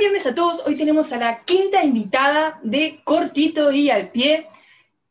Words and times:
viernes 0.00 0.26
a 0.26 0.34
todos. 0.34 0.66
Hoy 0.66 0.76
tenemos 0.76 1.12
a 1.12 1.18
la 1.18 1.44
quinta 1.44 1.84
invitada 1.84 2.58
de 2.62 3.02
Cortito 3.04 3.70
y 3.70 3.90
al 3.90 4.10
pie. 4.10 4.46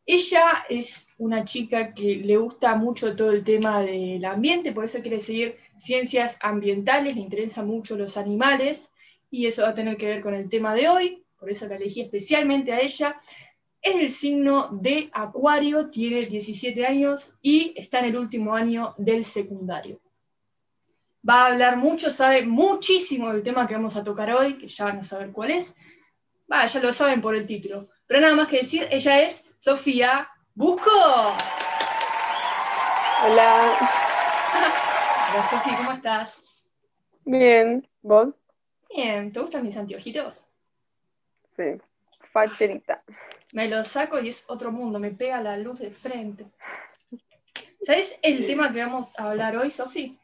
Ella 0.03 0.65
es 0.67 1.09
una 1.19 1.45
chica 1.45 1.93
que 1.93 2.15
le 2.15 2.37
gusta 2.37 2.73
mucho 2.73 3.15
todo 3.15 3.29
el 3.29 3.43
tema 3.43 3.83
del 3.83 4.25
ambiente, 4.25 4.71
por 4.71 4.85
eso 4.85 4.99
quiere 5.03 5.19
seguir 5.19 5.57
ciencias 5.77 6.39
ambientales, 6.41 7.13
le 7.13 7.21
interesan 7.21 7.67
mucho 7.67 7.95
los 7.95 8.17
animales 8.17 8.91
y 9.29 9.45
eso 9.45 9.61
va 9.61 9.69
a 9.69 9.73
tener 9.75 9.95
que 9.95 10.07
ver 10.07 10.21
con 10.21 10.33
el 10.33 10.49
tema 10.49 10.73
de 10.73 10.89
hoy, 10.89 11.23
por 11.37 11.51
eso 11.51 11.67
la 11.67 11.75
elegí 11.75 12.01
especialmente 12.01 12.73
a 12.73 12.81
ella. 12.81 13.15
Es 13.83 13.95
el 13.95 14.11
signo 14.11 14.69
de 14.71 15.11
Acuario, 15.13 15.91
tiene 15.91 16.25
17 16.25 16.83
años 16.87 17.33
y 17.43 17.75
está 17.75 17.99
en 17.99 18.05
el 18.05 18.17
último 18.17 18.55
año 18.55 18.95
del 18.97 19.23
secundario 19.23 20.01
va 21.27 21.43
a 21.43 21.47
hablar 21.47 21.77
mucho, 21.77 22.11
sabe 22.11 22.43
muchísimo 22.43 23.31
del 23.31 23.43
tema 23.43 23.67
que 23.67 23.75
vamos 23.75 23.95
a 23.95 24.03
tocar 24.03 24.31
hoy, 24.31 24.57
que 24.57 24.67
ya 24.67 24.85
van 24.85 24.99
a 24.99 25.03
saber 25.03 25.31
cuál 25.31 25.51
es. 25.51 25.73
Va, 26.51 26.65
ya 26.65 26.79
lo 26.79 26.91
saben 26.93 27.21
por 27.21 27.35
el 27.35 27.45
título. 27.45 27.89
Pero 28.07 28.21
nada 28.21 28.35
más 28.35 28.47
que 28.47 28.57
decir, 28.57 28.87
ella 28.91 29.21
es 29.21 29.45
Sofía 29.57 30.29
Busco. 30.55 30.89
Hola. 33.23 33.77
Hola 35.31 35.43
Sofía, 35.43 35.77
¿cómo 35.77 35.91
estás? 35.91 36.43
Bien, 37.23 37.87
¿vos? 38.01 38.29
Bien, 38.89 39.31
¿te 39.31 39.39
gustan 39.39 39.63
mis 39.63 39.77
anteojitos? 39.77 40.47
Sí, 41.55 41.79
facherita. 42.31 43.03
Me 43.53 43.67
los 43.67 43.87
saco 43.87 44.19
y 44.19 44.29
es 44.29 44.45
otro 44.47 44.71
mundo, 44.71 44.99
me 44.99 45.11
pega 45.11 45.41
la 45.41 45.57
luz 45.57 45.79
de 45.79 45.91
frente. 45.91 46.47
¿Sabes 47.83 48.17
el 48.21 48.47
tema 48.47 48.73
que 48.73 48.83
vamos 48.83 49.17
a 49.19 49.29
hablar 49.29 49.55
hoy, 49.57 49.69
Sofía? 49.69 50.15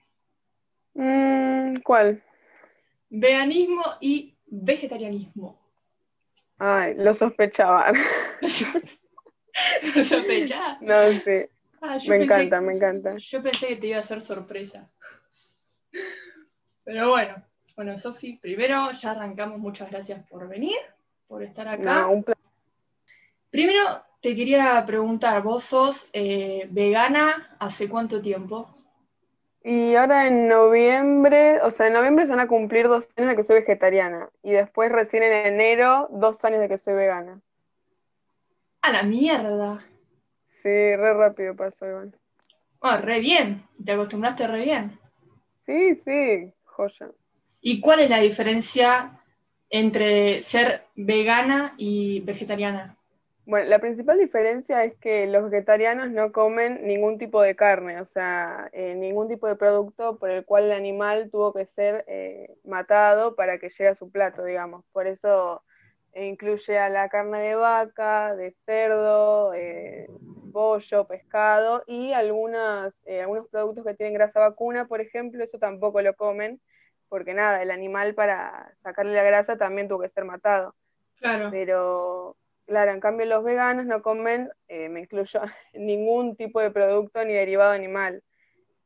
Mm, 0.96 1.82
¿Cuál? 1.84 2.24
Veganismo 3.10 3.84
y 4.02 4.36
vegetarianismo. 4.48 5.60
Ay, 6.58 6.96
lo 6.96 7.14
sospechaba. 7.14 7.92
¿Lo 8.42 10.04
sospechaba? 10.04 10.78
No, 10.82 11.12
sí. 11.12 11.46
Ah, 11.82 11.98
me 12.08 12.16
encanta, 12.16 12.62
me 12.62 12.74
encanta. 12.74 13.16
Yo 13.18 13.44
pensé 13.44 13.68
que 13.68 13.76
te 13.76 13.88
iba 13.88 13.98
a 13.98 14.00
hacer 14.00 14.22
sorpresa. 14.22 14.90
Pero 16.84 17.10
bueno, 17.10 17.36
bueno, 17.76 17.98
Sofi, 17.98 18.38
primero 18.38 18.92
ya 18.92 19.12
arrancamos. 19.12 19.60
Muchas 19.60 19.92
gracias 19.92 20.26
por 20.28 20.48
venir, 20.48 20.78
por 21.28 21.44
estar 21.44 21.68
acá. 21.68 22.02
No, 22.02 22.12
un 22.12 22.24
placer. 22.24 22.44
Primero 23.50 24.04
te 24.22 24.36
quería 24.36 24.84
preguntar, 24.86 25.44
¿vos 25.44 25.64
sos 25.66 26.10
eh, 26.14 26.68
vegana 26.72 27.56
hace 27.60 27.88
cuánto 27.88 28.22
tiempo? 28.22 28.68
Y 29.68 29.96
ahora 29.96 30.28
en 30.28 30.48
noviembre, 30.48 31.60
o 31.64 31.72
sea, 31.72 31.88
en 31.88 31.94
noviembre 31.94 32.26
se 32.26 32.30
van 32.30 32.40
a 32.40 32.48
cumplir 32.48 32.88
dos 32.88 33.10
años 33.16 33.32
de 33.32 33.36
que 33.36 33.42
soy 33.42 33.56
vegetariana. 33.62 34.30
Y 34.44 34.52
después 34.52 34.92
recién 34.92 35.24
en 35.24 35.54
enero, 35.54 36.08
dos 36.12 36.46
años 36.46 36.60
de 36.60 36.70
que 36.70 36.78
soy 36.78 36.94
vegana. 36.94 37.42
¡A 38.84 38.92
la 38.92 39.02
mierda! 39.02 39.84
Sí, 40.62 40.70
re 40.70 41.14
rápido 41.16 41.56
pasó, 41.56 41.88
Iván. 41.88 42.16
Oh, 42.78 42.98
re 42.98 43.20
bien. 43.20 43.64
¿Te 43.84 43.94
acostumbraste 43.94 44.46
re 44.46 44.62
bien? 44.62 45.00
Sí, 45.66 45.96
sí, 45.96 46.54
joya. 46.66 47.10
¿Y 47.60 47.82
cuál 47.82 48.02
es 48.02 48.10
la 48.12 48.20
diferencia 48.20 49.20
entre 49.72 50.44
ser 50.44 50.86
vegana 50.96 51.74
y 51.76 52.20
vegetariana? 52.20 52.98
Bueno, 53.46 53.70
la 53.70 53.78
principal 53.78 54.18
diferencia 54.18 54.84
es 54.86 54.96
que 54.98 55.28
los 55.28 55.52
vegetarianos 55.52 56.10
no 56.10 56.32
comen 56.32 56.86
ningún 56.88 57.20
tipo 57.20 57.44
de 57.44 57.56
carne, 57.56 58.02
o 58.02 58.06
sea, 58.06 58.70
eh, 58.74 58.96
ningún 58.96 59.28
tipo 59.28 59.46
de 59.48 59.56
producto 59.56 60.18
por 60.18 60.32
el 60.32 60.46
cual 60.46 60.66
el 60.66 60.72
animal 60.72 61.30
tuvo 61.30 61.54
que 61.54 61.68
ser 61.68 62.04
eh, 62.08 62.58
matado 62.64 63.36
para 63.36 63.60
que 63.60 63.70
llegue 63.70 63.90
a 63.90 63.96
su 63.96 64.10
plato, 64.10 64.44
digamos. 64.44 64.84
Por 64.92 65.06
eso 65.06 65.62
eh, 66.14 66.26
incluye 66.26 66.80
a 66.80 66.90
la 66.90 67.08
carne 67.10 67.40
de 67.40 67.54
vaca, 67.54 68.36
de 68.36 68.56
cerdo, 68.66 69.54
pollo, 70.52 71.06
pescado 71.06 71.84
y 71.86 72.14
algunas, 72.14 72.96
algunos 73.22 73.48
productos 73.50 73.86
que 73.86 73.94
tienen 73.94 74.16
grasa 74.16 74.40
vacuna, 74.40 74.88
por 74.88 75.02
ejemplo, 75.02 75.44
eso 75.44 75.60
tampoco 75.60 76.02
lo 76.02 76.16
comen, 76.16 76.60
porque 77.10 77.36
nada, 77.36 77.62
el 77.62 77.70
animal 77.70 78.16
para 78.16 78.74
sacarle 78.82 79.14
la 79.14 79.22
grasa 79.22 79.56
también 79.56 79.88
tuvo 79.88 80.00
que 80.00 80.10
ser 80.10 80.26
matado. 80.26 80.74
Claro. 81.20 81.50
Pero 81.52 82.38
Claro, 82.66 82.92
en 82.92 83.00
cambio 83.00 83.28
los 83.28 83.44
veganos 83.44 83.86
no 83.86 84.02
comen, 84.02 84.50
eh, 84.68 84.90
me 84.90 85.02
incluyo, 85.02 85.42
ningún 85.74 86.36
tipo 86.36 86.60
de 86.60 86.72
producto 86.72 87.24
ni 87.24 87.34
derivado 87.34 87.72
animal. 87.72 88.24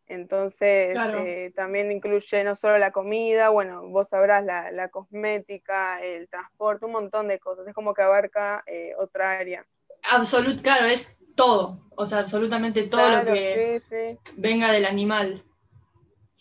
Entonces, 0.08 0.98
eh, 0.98 1.54
también 1.56 1.92
incluye 1.92 2.44
no 2.44 2.56
solo 2.56 2.80
la 2.80 2.92
comida, 2.92 3.50
bueno, 3.50 3.88
vos 3.90 4.10
sabrás, 4.10 4.44
la, 4.44 4.90
cosmética, 4.90 6.02
el 6.02 6.28
transporte, 6.28 6.88
un 6.88 6.94
montón 6.94 7.28
de 7.28 7.38
cosas. 7.38 7.68
Es 7.68 7.76
como 7.76 7.94
que 7.94 8.02
abarca 8.02 8.64
eh, 8.66 8.94
otra 8.98 9.38
área. 9.38 9.68
Absolut, 10.10 10.62
claro, 10.64 10.88
es 10.88 11.20
todo. 11.36 11.80
O 11.96 12.08
sea, 12.08 12.20
absolutamente 12.20 12.84
todo 12.84 13.08
lo 13.08 13.26
que 13.26 14.18
venga 14.36 14.72
del 14.72 14.86
animal. 14.86 15.44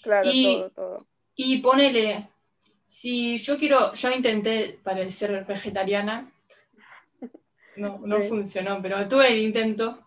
Claro, 0.02 0.30
todo, 0.30 0.70
todo. 0.70 1.06
Y 1.36 1.58
ponele, 1.58 2.26
si 2.86 3.36
yo 3.36 3.58
quiero, 3.58 3.92
yo 3.92 4.10
intenté 4.10 4.80
parecer 4.82 5.44
vegetariana, 5.44 6.32
no, 7.78 8.00
no 8.04 8.20
funcionó, 8.20 8.80
pero 8.82 9.08
tuve 9.08 9.28
el 9.28 9.38
intento. 9.38 10.00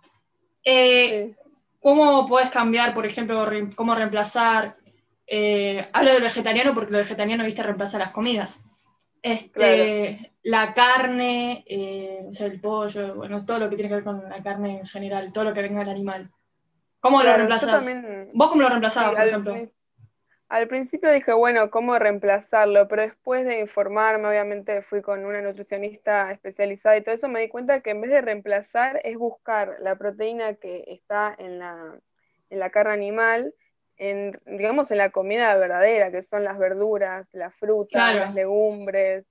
Eh, 0.64 1.36
¿Cómo 1.80 2.28
puedes 2.28 2.50
cambiar, 2.50 2.94
por 2.94 3.06
ejemplo, 3.06 3.48
cómo 3.76 3.96
reemplazar? 3.96 4.78
Eh, 5.26 5.88
hablo 5.94 6.12
del 6.14 6.22
vegetariano 6.22 6.74
porque 6.74 6.92
lo 6.92 6.98
vegetariano, 7.00 7.44
viste, 7.44 7.64
reemplaza 7.64 7.98
las 7.98 8.12
comidas. 8.12 8.62
Este, 9.22 10.32
La 10.44 10.74
carne, 10.74 11.64
eh, 11.68 12.26
o 12.28 12.34
sea, 12.34 12.48
el 12.48 12.60
pollo, 12.60 13.16
bueno, 13.16 13.44
todo 13.46 13.60
lo 13.60 13.70
que 13.70 13.76
tiene 13.76 13.90
que 13.90 13.96
ver 13.96 14.04
con 14.04 14.28
la 14.28 14.42
carne 14.44 14.80
en 14.80 14.86
general, 14.86 15.32
todo 15.32 15.46
lo 15.46 15.54
que 15.54 15.62
venga 15.62 15.80
del 15.80 15.90
animal. 15.90 16.32
¿Cómo 17.00 17.24
lo 17.24 17.34
reemplazas? 17.34 17.88
¿Vos 18.34 18.50
cómo 18.50 18.62
lo 18.62 18.70
reemplazabas, 18.70 19.16
por 19.16 19.28
ejemplo? 19.28 19.72
Al 20.52 20.68
principio 20.68 21.10
dije, 21.10 21.32
bueno, 21.32 21.72
¿cómo 21.72 21.98
reemplazarlo? 21.98 22.86
Pero 22.90 23.04
después 23.04 23.46
de 23.46 23.62
informarme, 23.62 24.28
obviamente 24.28 24.82
fui 24.82 25.02
con 25.02 25.24
una 25.24 25.42
nutricionista 25.42 26.30
especializada 26.30 26.98
y 26.98 27.04
todo 27.04 27.16
eso, 27.16 27.30
me 27.30 27.40
di 27.40 27.48
cuenta 27.48 27.80
que 27.80 27.92
en 27.92 28.02
vez 28.02 28.12
de 28.12 28.20
reemplazar 28.20 29.00
es 29.06 29.18
buscar 29.18 29.78
la 29.80 29.96
proteína 29.96 30.56
que 30.56 30.84
está 30.88 31.34
en 31.40 31.58
la, 31.58 31.98
en 32.50 32.60
la 32.60 32.70
carne 32.70 32.92
animal, 32.92 33.56
en, 33.96 34.42
digamos, 34.46 34.92
en 34.92 34.98
la 34.98 35.12
comida 35.12 35.56
verdadera, 35.56 36.12
que 36.12 36.22
son 36.22 36.44
las 36.44 36.58
verduras, 36.58 37.30
las 37.32 37.56
frutas, 37.56 38.14
las 38.14 38.36
legumbres. 38.36 39.26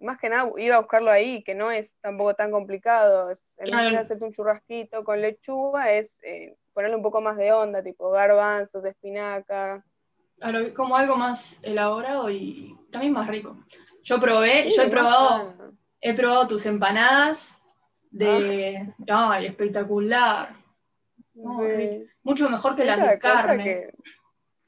Más 0.00 0.18
que 0.18 0.30
nada 0.30 0.50
iba 0.56 0.76
a 0.76 0.80
buscarlo 0.80 1.10
ahí, 1.10 1.44
que 1.44 1.54
no 1.54 1.70
es 1.70 1.94
tampoco 2.00 2.32
tan 2.32 2.50
complicado. 2.50 3.28
en 3.28 3.76
vez 3.76 3.92
de 3.92 3.98
hacerte 3.98 4.24
un 4.24 4.32
churrasquito 4.32 5.04
con 5.04 5.20
lechuga, 5.20 5.92
es 5.92 6.08
eh, 6.22 6.56
ponerle 6.72 6.96
un 6.96 7.02
poco 7.02 7.20
más 7.20 7.36
de 7.36 7.52
onda, 7.52 7.82
tipo 7.82 8.10
garbanzos, 8.10 8.86
espinaca 8.86 9.84
como 10.74 10.96
algo 10.96 11.16
más 11.16 11.58
elaborado 11.62 12.30
y 12.30 12.76
también 12.90 13.12
más 13.12 13.26
rico. 13.26 13.54
Yo 14.02 14.20
probé, 14.20 14.68
yo 14.70 14.82
he 14.82 14.88
probado, 14.88 15.54
he 16.00 16.14
probado 16.14 16.46
tus 16.46 16.66
empanadas 16.66 17.62
de, 18.10 18.94
ah. 19.10 19.32
ay, 19.32 19.46
espectacular. 19.46 20.54
Mucho 22.22 22.48
mejor 22.48 22.74
que 22.74 22.84
las 22.84 23.00
de 23.00 23.18
carne. 23.18 23.90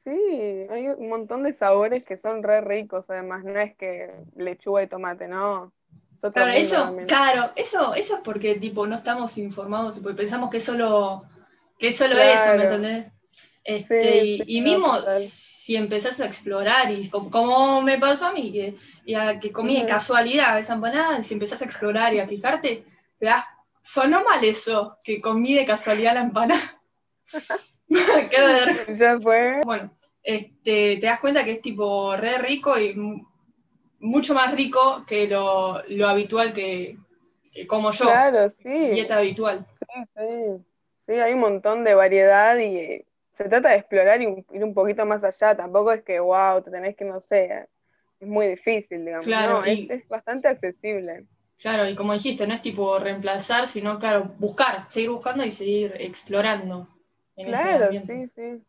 sí, 0.04 0.66
hay 0.70 0.88
un 0.88 1.08
montón 1.08 1.42
de 1.44 1.54
sabores 1.54 2.04
que 2.04 2.16
son 2.16 2.42
re 2.42 2.60
ricos, 2.60 3.08
además, 3.08 3.44
no 3.44 3.58
es 3.58 3.76
que 3.76 4.12
lechuga 4.36 4.82
y 4.82 4.86
tomate, 4.86 5.28
no. 5.28 5.72
Claro, 6.20 6.50
eso, 6.50 6.96
claro, 7.06 7.52
eso, 7.54 7.94
eso 7.94 8.16
es 8.16 8.20
porque 8.24 8.56
tipo 8.56 8.86
no 8.88 8.96
estamos 8.96 9.38
informados 9.38 9.98
y 9.98 10.00
pensamos 10.00 10.50
que 10.50 10.58
solo, 10.58 11.22
que 11.78 11.88
es 11.88 11.96
solo 11.96 12.16
eso, 12.18 12.54
¿me 12.56 12.64
entendés? 12.64 13.06
Este, 13.68 14.42
y, 14.46 14.62
mismo 14.62 14.98
si 15.12 15.76
empezás 15.76 16.18
a 16.22 16.26
explorar, 16.26 16.90
y 16.90 17.10
como, 17.10 17.82
me 17.82 17.98
pasó 17.98 18.28
a 18.28 18.32
mí, 18.32 18.50
que, 18.50 18.74
que 19.42 19.52
comí 19.52 19.78
de 19.78 19.84
casualidad 19.84 20.58
esa 20.58 20.72
empanada, 20.72 21.18
y 21.18 21.22
si 21.22 21.34
empezás 21.34 21.60
a 21.60 21.66
explorar 21.66 22.14
y 22.14 22.18
a 22.18 22.26
fijarte, 22.26 22.86
te 23.18 23.26
das, 23.26 23.44
sonó 23.82 24.24
mal 24.24 24.42
eso, 24.42 24.96
que 25.04 25.20
comí 25.20 25.52
de 25.52 25.66
casualidad 25.66 26.14
la 26.14 26.22
empanada. 26.22 26.80
ya 28.96 29.20
fue. 29.20 29.60
Bueno, 29.66 29.90
este, 30.22 30.96
te 30.96 31.06
das 31.06 31.20
cuenta 31.20 31.44
que 31.44 31.52
es 31.52 31.60
tipo 31.60 32.16
re 32.16 32.38
rico 32.38 32.80
y 32.80 32.94
mucho 33.98 34.32
más 34.32 34.54
rico 34.54 35.04
que 35.06 35.26
lo, 35.26 35.82
habitual 36.06 36.54
que, 36.54 36.96
como 37.66 37.90
yo. 37.90 38.06
Claro, 38.06 38.48
sí. 38.48 38.70
Dieta 38.70 39.18
habitual. 39.18 39.66
Sí, 39.78 40.04
sí. 40.16 40.64
Sí, 41.00 41.12
hay 41.12 41.34
un 41.34 41.40
montón 41.40 41.84
de 41.84 41.94
variedad 41.94 42.58
y 42.58 43.04
se 43.38 43.48
trata 43.48 43.70
de 43.70 43.76
explorar 43.76 44.20
y 44.20 44.44
ir 44.52 44.64
un 44.64 44.74
poquito 44.74 45.06
más 45.06 45.22
allá, 45.22 45.56
tampoco 45.56 45.92
es 45.92 46.02
que, 46.02 46.18
wow, 46.18 46.60
te 46.60 46.72
tenés 46.72 46.96
que, 46.96 47.04
no 47.04 47.20
sé, 47.20 47.68
es 48.18 48.28
muy 48.28 48.48
difícil, 48.48 49.04
digamos. 49.04 49.24
Claro, 49.24 49.64
es, 49.64 50.06
bastante 50.08 50.48
accesible. 50.48 51.24
Claro, 51.60 51.88
y 51.88 51.94
como 51.94 52.12
dijiste, 52.12 52.46
no 52.46 52.54
es 52.54 52.62
tipo 52.62 52.98
reemplazar, 52.98 53.68
sino, 53.68 53.98
claro, 53.98 54.34
buscar, 54.38 54.86
seguir 54.88 55.10
buscando 55.10 55.44
y 55.44 55.52
seguir 55.52 55.94
explorando. 55.98 56.88
En 57.36 57.46
claro, 57.46 57.90
sí, 57.92 58.28
sí. 58.34 58.62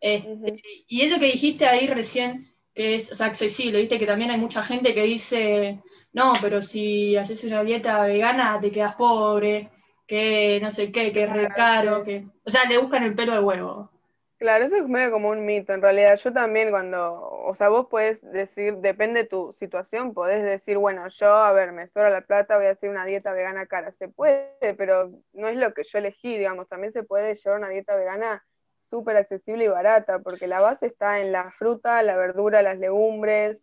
Este, 0.00 0.62
y 0.86 1.02
eso 1.02 1.18
que 1.18 1.26
dijiste 1.26 1.66
ahí 1.66 1.88
recién, 1.88 2.54
que 2.72 2.94
es 2.94 3.20
accesible, 3.20 3.80
viste 3.80 3.98
que 3.98 4.06
también 4.06 4.30
hay 4.30 4.38
mucha 4.38 4.62
gente 4.62 4.94
que 4.94 5.02
dice, 5.02 5.80
no, 6.12 6.34
pero 6.40 6.62
si 6.62 7.16
haces 7.16 7.42
una 7.44 7.64
dieta 7.64 8.04
vegana 8.06 8.58
te 8.60 8.70
quedas 8.70 8.94
pobre, 8.94 9.70
que 10.06 10.60
no 10.62 10.70
sé 10.70 10.92
qué, 10.92 11.12
que 11.12 11.24
es 11.24 11.32
re 11.32 11.48
caro, 11.48 12.02
que... 12.04 12.26
O 12.44 12.50
sea, 12.50 12.68
le 12.68 12.78
buscan 12.78 13.02
el 13.04 13.14
pelo 13.14 13.32
al 13.32 13.44
huevo. 13.44 13.93
Claro, 14.38 14.64
eso 14.64 14.76
es 14.76 14.88
medio 14.88 15.12
como 15.12 15.30
un 15.30 15.46
mito 15.46 15.72
en 15.72 15.80
realidad. 15.80 16.18
Yo 16.22 16.32
también 16.32 16.70
cuando, 16.70 17.22
o 17.22 17.54
sea, 17.54 17.68
vos 17.68 17.86
puedes 17.88 18.20
decir, 18.32 18.76
depende 18.78 19.22
de 19.22 19.28
tu 19.28 19.52
situación, 19.52 20.12
podés 20.12 20.42
decir, 20.42 20.76
bueno, 20.76 21.08
yo, 21.08 21.32
a 21.34 21.52
ver, 21.52 21.72
me 21.72 21.86
sobra 21.86 22.10
la 22.10 22.22
plata, 22.22 22.56
voy 22.56 22.66
a 22.66 22.70
hacer 22.70 22.90
una 22.90 23.06
dieta 23.06 23.32
vegana 23.32 23.66
cara. 23.66 23.92
Se 23.92 24.08
puede, 24.08 24.74
pero 24.76 25.12
no 25.32 25.48
es 25.48 25.56
lo 25.56 25.72
que 25.72 25.84
yo 25.84 25.98
elegí, 25.98 26.36
digamos. 26.36 26.68
También 26.68 26.92
se 26.92 27.04
puede 27.04 27.34
llevar 27.36 27.58
una 27.58 27.68
dieta 27.68 27.94
vegana 27.94 28.44
súper 28.80 29.16
accesible 29.16 29.64
y 29.64 29.68
barata, 29.68 30.18
porque 30.18 30.46
la 30.46 30.60
base 30.60 30.86
está 30.86 31.20
en 31.20 31.32
la 31.32 31.50
fruta, 31.50 32.02
la 32.02 32.16
verdura, 32.16 32.60
las 32.60 32.78
legumbres, 32.78 33.58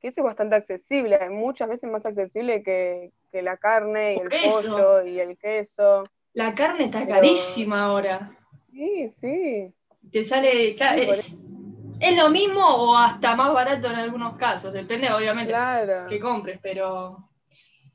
que 0.00 0.08
eso 0.08 0.20
es 0.20 0.24
bastante 0.24 0.56
accesible, 0.56 1.18
muchas 1.30 1.68
veces 1.68 1.90
más 1.90 2.04
accesible 2.04 2.62
que, 2.62 3.12
la 3.32 3.58
carne 3.58 4.14
y 4.14 4.18
el 4.18 4.30
pollo 4.30 5.04
y 5.04 5.20
el 5.20 5.36
queso. 5.36 6.04
La 6.32 6.54
carne 6.54 6.84
está 6.84 7.06
carísima 7.06 7.84
ahora. 7.84 8.30
Sí, 8.70 9.12
sí. 9.20 9.74
Te 10.10 10.22
sale, 10.22 10.76
es, 10.76 12.16
lo 12.16 12.30
mismo 12.30 12.64
o 12.64 12.96
hasta 12.96 13.36
más 13.36 13.52
barato 13.52 13.88
en 13.88 13.96
algunos 13.96 14.36
casos, 14.36 14.72
depende 14.72 15.10
obviamente 15.12 15.54
que 16.08 16.20
compres, 16.20 16.58
pero... 16.62 17.28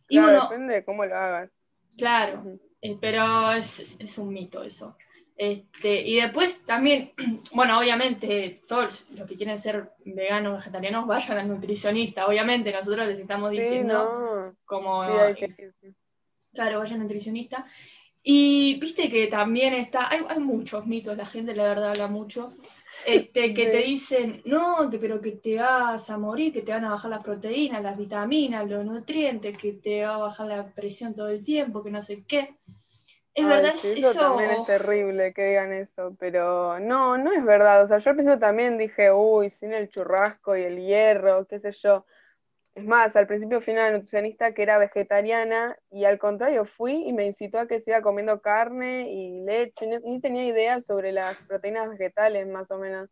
depende 0.10 0.75
de 0.75 0.84
cómo 0.84 1.06
lo 1.06 1.16
hagas. 1.16 1.50
Claro, 1.98 2.44
eh, 2.81 2.98
pero 3.00 3.52
es, 3.52 4.00
es 4.00 4.18
un 4.18 4.30
mito 4.30 4.63
eso. 4.63 4.96
Este, 5.42 6.02
y 6.02 6.22
después 6.22 6.66
también, 6.66 7.13
bueno, 7.56 7.80
obviamente, 7.80 8.62
todos 8.68 9.08
los 9.18 9.28
que 9.28 9.36
quieren 9.36 9.58
ser 9.58 9.92
veganos, 10.06 10.54
vegetarianos, 10.54 11.08
vayan 11.08 11.40
al 11.40 11.48
nutricionista. 11.48 12.28
Obviamente, 12.28 12.72
nosotros 12.72 13.08
les 13.08 13.18
estamos 13.18 13.50
diciendo 13.50 14.54
como. 14.66 15.04
claro, 16.54 16.78
vayan 16.78 16.94
al 16.94 17.02
nutricionista. 17.02 17.66
Y 18.23 18.79
viste 18.79 19.09
que 19.09 19.27
también 19.27 19.73
está, 19.73 20.09
hay, 20.09 20.39
muchos 20.39 20.85
mitos, 20.85 21.18
la 21.18 21.25
gente 21.25 21.56
la 21.56 21.63
verdad 21.63 21.89
habla 21.89 22.07
mucho, 22.07 22.53
este, 23.06 23.53
que 23.53 23.68
te 23.68 23.77
dicen, 23.77 24.41
no, 24.45 24.89
pero 25.00 25.19
que 25.19 25.31
te 25.31 25.57
vas 25.57 26.07
a 26.09 26.18
morir, 26.18 26.53
que 26.53 26.62
te 26.62 26.71
van 26.71 26.85
a 26.85 26.91
bajar 26.91 27.09
las 27.09 27.23
proteínas, 27.23 27.81
las 27.81 27.97
vitaminas, 27.97 28.69
los 28.69 28.85
nutrientes, 28.85 29.57
que 29.57 29.73
te 29.73 30.03
va 30.03 30.15
a 30.15 30.19
bajar 30.19 30.47
la 30.47 30.68
presión 30.68 31.15
todo 31.15 31.29
el 31.29 31.44
tiempo, 31.44 31.83
que 31.83 31.89
no 31.89 32.01
sé 32.01 32.23
qué. 32.27 32.57
Es 33.33 33.45
verdad, 33.45 33.73
eso, 33.73 33.88
eso 33.95 34.19
también 34.19 34.51
es 34.51 34.67
terrible 34.67 35.33
que 35.33 35.47
digan 35.47 35.71
eso, 35.71 36.15
pero 36.19 36.79
no, 36.79 37.17
no 37.17 37.31
es 37.31 37.44
verdad. 37.44 37.83
O 37.83 37.88
sea, 37.88 38.00
yo 38.00 38.09
al 38.09 38.15
principio 38.17 38.39
también 38.39 38.77
dije, 38.77 39.12
uy, 39.12 39.50
sin 39.51 39.71
el 39.71 39.89
churrasco 39.89 40.56
y 40.57 40.63
el 40.63 40.77
hierro, 40.77 41.47
qué 41.47 41.59
sé 41.59 41.71
yo. 41.71 42.06
Es 42.73 42.85
más, 42.85 43.15
al 43.15 43.27
principio 43.27 43.62
fui 43.62 43.73
una 43.73 43.91
nutricionista 43.91 44.53
que 44.53 44.63
era 44.63 44.77
vegetariana 44.77 45.77
y 45.89 46.06
al 46.06 46.18
contrario 46.18 46.65
fui 46.65 47.03
y 47.06 47.12
me 47.12 47.25
incitó 47.25 47.59
a 47.59 47.68
que 47.68 47.81
siga 47.81 48.01
comiendo 48.01 48.41
carne 48.41 49.12
y 49.12 49.41
leche. 49.44 50.00
Ni 50.03 50.21
tenía 50.21 50.45
idea 50.45 50.79
sobre 50.79 51.12
las 51.12 51.38
proteínas 51.44 51.89
vegetales, 51.89 52.47
más 52.47 52.71
o 52.71 52.77
menos 52.77 53.09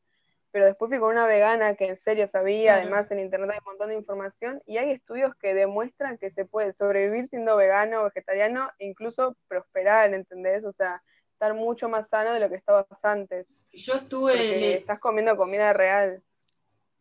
pero 0.51 0.65
después 0.65 0.89
fui 0.89 0.99
con 0.99 1.11
una 1.11 1.27
vegana 1.27 1.75
que 1.75 1.85
en 1.85 1.97
serio 1.97 2.27
sabía, 2.27 2.75
además 2.75 3.09
en 3.11 3.19
internet 3.19 3.51
hay 3.51 3.59
un 3.59 3.65
montón 3.65 3.89
de 3.89 3.95
información 3.95 4.61
y 4.65 4.77
hay 4.77 4.91
estudios 4.91 5.35
que 5.35 5.53
demuestran 5.53 6.17
que 6.17 6.31
se 6.31 6.45
puede 6.45 6.73
sobrevivir 6.73 7.27
siendo 7.27 7.55
vegano 7.55 8.01
o 8.01 8.03
vegetariano 8.05 8.69
e 8.79 8.87
incluso 8.87 9.35
prosperar, 9.47 10.13
¿entendés? 10.13 10.63
O 10.65 10.73
sea, 10.73 11.03
estar 11.33 11.53
mucho 11.53 11.87
más 11.87 12.09
sano 12.09 12.33
de 12.33 12.39
lo 12.39 12.49
que 12.49 12.55
estabas 12.55 12.87
antes. 13.03 13.63
Yo 13.73 13.95
estuve... 13.95 14.77
Estás 14.77 14.99
comiendo 14.99 15.37
comida 15.37 15.71
real. 15.71 16.23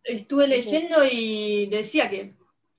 Estuve 0.05 0.47
leyendo 0.47 0.99
y 1.11 1.67
decía 1.71 2.11
que 2.11 2.35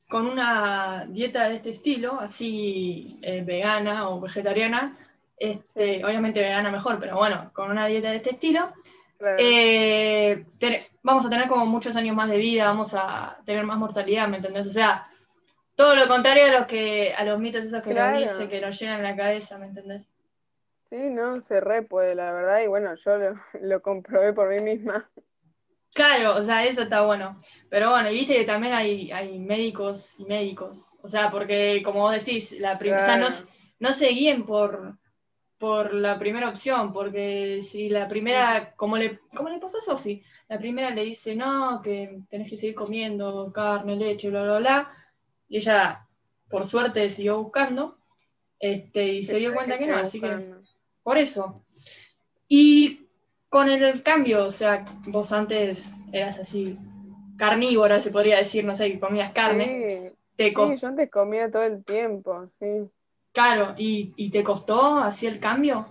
con 0.09 0.25
una 0.25 1.05
dieta 1.07 1.47
de 1.47 1.55
este 1.55 1.69
estilo, 1.69 2.19
así 2.19 3.19
eh, 3.21 3.43
vegana 3.45 4.09
o 4.09 4.19
vegetariana, 4.19 4.97
este, 5.37 6.03
obviamente 6.03 6.41
vegana 6.41 6.71
mejor, 6.71 6.97
pero 6.99 7.15
bueno, 7.15 7.51
con 7.53 7.69
una 7.69 7.85
dieta 7.85 8.09
de 8.09 8.17
este 8.17 8.31
estilo, 8.31 8.73
eh, 9.37 10.45
vamos 11.03 11.25
a 11.25 11.29
tener 11.29 11.47
como 11.47 11.65
muchos 11.67 11.95
años 11.95 12.15
más 12.15 12.27
de 12.27 12.37
vida, 12.37 12.65
vamos 12.65 12.95
a 12.95 13.37
tener 13.45 13.63
más 13.65 13.77
mortalidad, 13.77 14.27
¿me 14.27 14.37
entendés? 14.37 14.65
O 14.65 14.71
sea, 14.71 15.05
todo 15.75 15.95
lo 15.95 16.07
contrario 16.07 16.45
a 16.45 16.59
los 16.59 16.65
que 16.65 17.13
a 17.13 17.23
los 17.23 17.39
mitos 17.39 17.63
esos 17.63 17.83
que 17.83 17.93
nos 17.93 18.17
dice, 18.17 18.47
que 18.47 18.61
nos 18.61 18.79
llenan 18.79 19.03
la 19.03 19.15
cabeza, 19.15 19.59
¿me 19.59 19.67
entendés? 19.67 20.09
Sí, 20.89 20.97
no, 20.97 21.39
se 21.41 21.61
re 21.61 21.83
puede, 21.83 22.15
la 22.15 22.31
verdad, 22.31 22.61
y 22.61 22.67
bueno, 22.67 22.95
yo 22.95 23.11
lo, 23.61 23.81
comprobé 23.83 24.33
por 24.33 24.49
mí 24.49 24.59
misma. 24.59 25.07
Claro, 25.93 26.35
o 26.35 26.41
sea, 26.41 26.65
eso 26.65 26.83
está 26.83 27.01
bueno. 27.01 27.37
Pero 27.69 27.91
bueno, 27.91 28.09
y 28.09 28.15
viste 28.15 28.35
que 28.35 28.45
también 28.45 28.73
hay, 28.73 29.11
hay 29.11 29.39
médicos 29.39 30.19
y 30.19 30.25
médicos. 30.25 30.97
O 31.01 31.07
sea, 31.07 31.29
porque 31.29 31.81
como 31.83 31.99
vos 31.99 32.13
decís, 32.13 32.51
la 32.59 32.73
o 32.73 33.01
sea, 33.01 33.17
no, 33.17 33.27
no 33.79 33.93
se 33.93 34.07
guíen 34.09 34.45
por, 34.45 34.97
por 35.57 35.93
la 35.93 36.17
primera 36.17 36.49
opción, 36.49 36.93
porque 36.93 37.59
si 37.61 37.89
la 37.89 38.07
primera, 38.07 38.73
como 38.75 38.97
le, 38.97 39.19
como 39.35 39.49
le 39.49 39.59
pasó 39.59 39.77
a 39.79 39.81
Sofi, 39.81 40.23
la 40.47 40.57
primera 40.57 40.89
le 40.89 41.03
dice, 41.03 41.35
no, 41.35 41.81
que 41.81 42.21
tenés 42.29 42.49
que 42.49 42.57
seguir 42.57 42.75
comiendo 42.75 43.51
carne, 43.51 43.97
leche, 43.97 44.29
bla, 44.29 44.43
bla, 44.43 44.59
bla, 44.59 44.91
y 45.49 45.57
ella, 45.57 46.07
por 46.49 46.65
suerte, 46.65 47.09
siguió 47.09 47.43
buscando, 47.43 47.97
este, 48.57 49.13
y 49.13 49.23
se 49.23 49.37
dio 49.37 49.53
cuenta 49.53 49.77
que 49.77 49.87
no, 49.87 49.97
así 49.97 50.21
que, 50.21 50.53
por 51.03 51.17
eso. 51.17 51.63
Y 52.47 53.08
con 53.49 53.69
el 53.69 54.03
cambio, 54.03 54.45
o 54.45 54.51
sea, 54.51 54.85
vos 55.07 55.31
antes 55.31 55.95
eras 56.11 56.37
así, 56.39 56.77
carnívora, 57.37 57.99
se 57.99 58.11
podría 58.11 58.37
decir, 58.37 58.63
no 58.63 58.75
sé, 58.75 58.91
que 58.91 58.99
comías 58.99 59.31
carne. 59.31 60.13
Te 60.35 60.49
sí, 60.49 60.77
yo 60.77 60.87
antes 60.87 61.09
comía 61.11 61.51
todo 61.51 61.63
el 61.63 61.83
tiempo, 61.83 62.47
sí. 62.59 62.89
Claro, 63.33 63.73
¿y, 63.77 64.29
te 64.31 64.43
costó 64.43 64.99
así 64.99 65.27
el 65.27 65.39
cambio? 65.39 65.87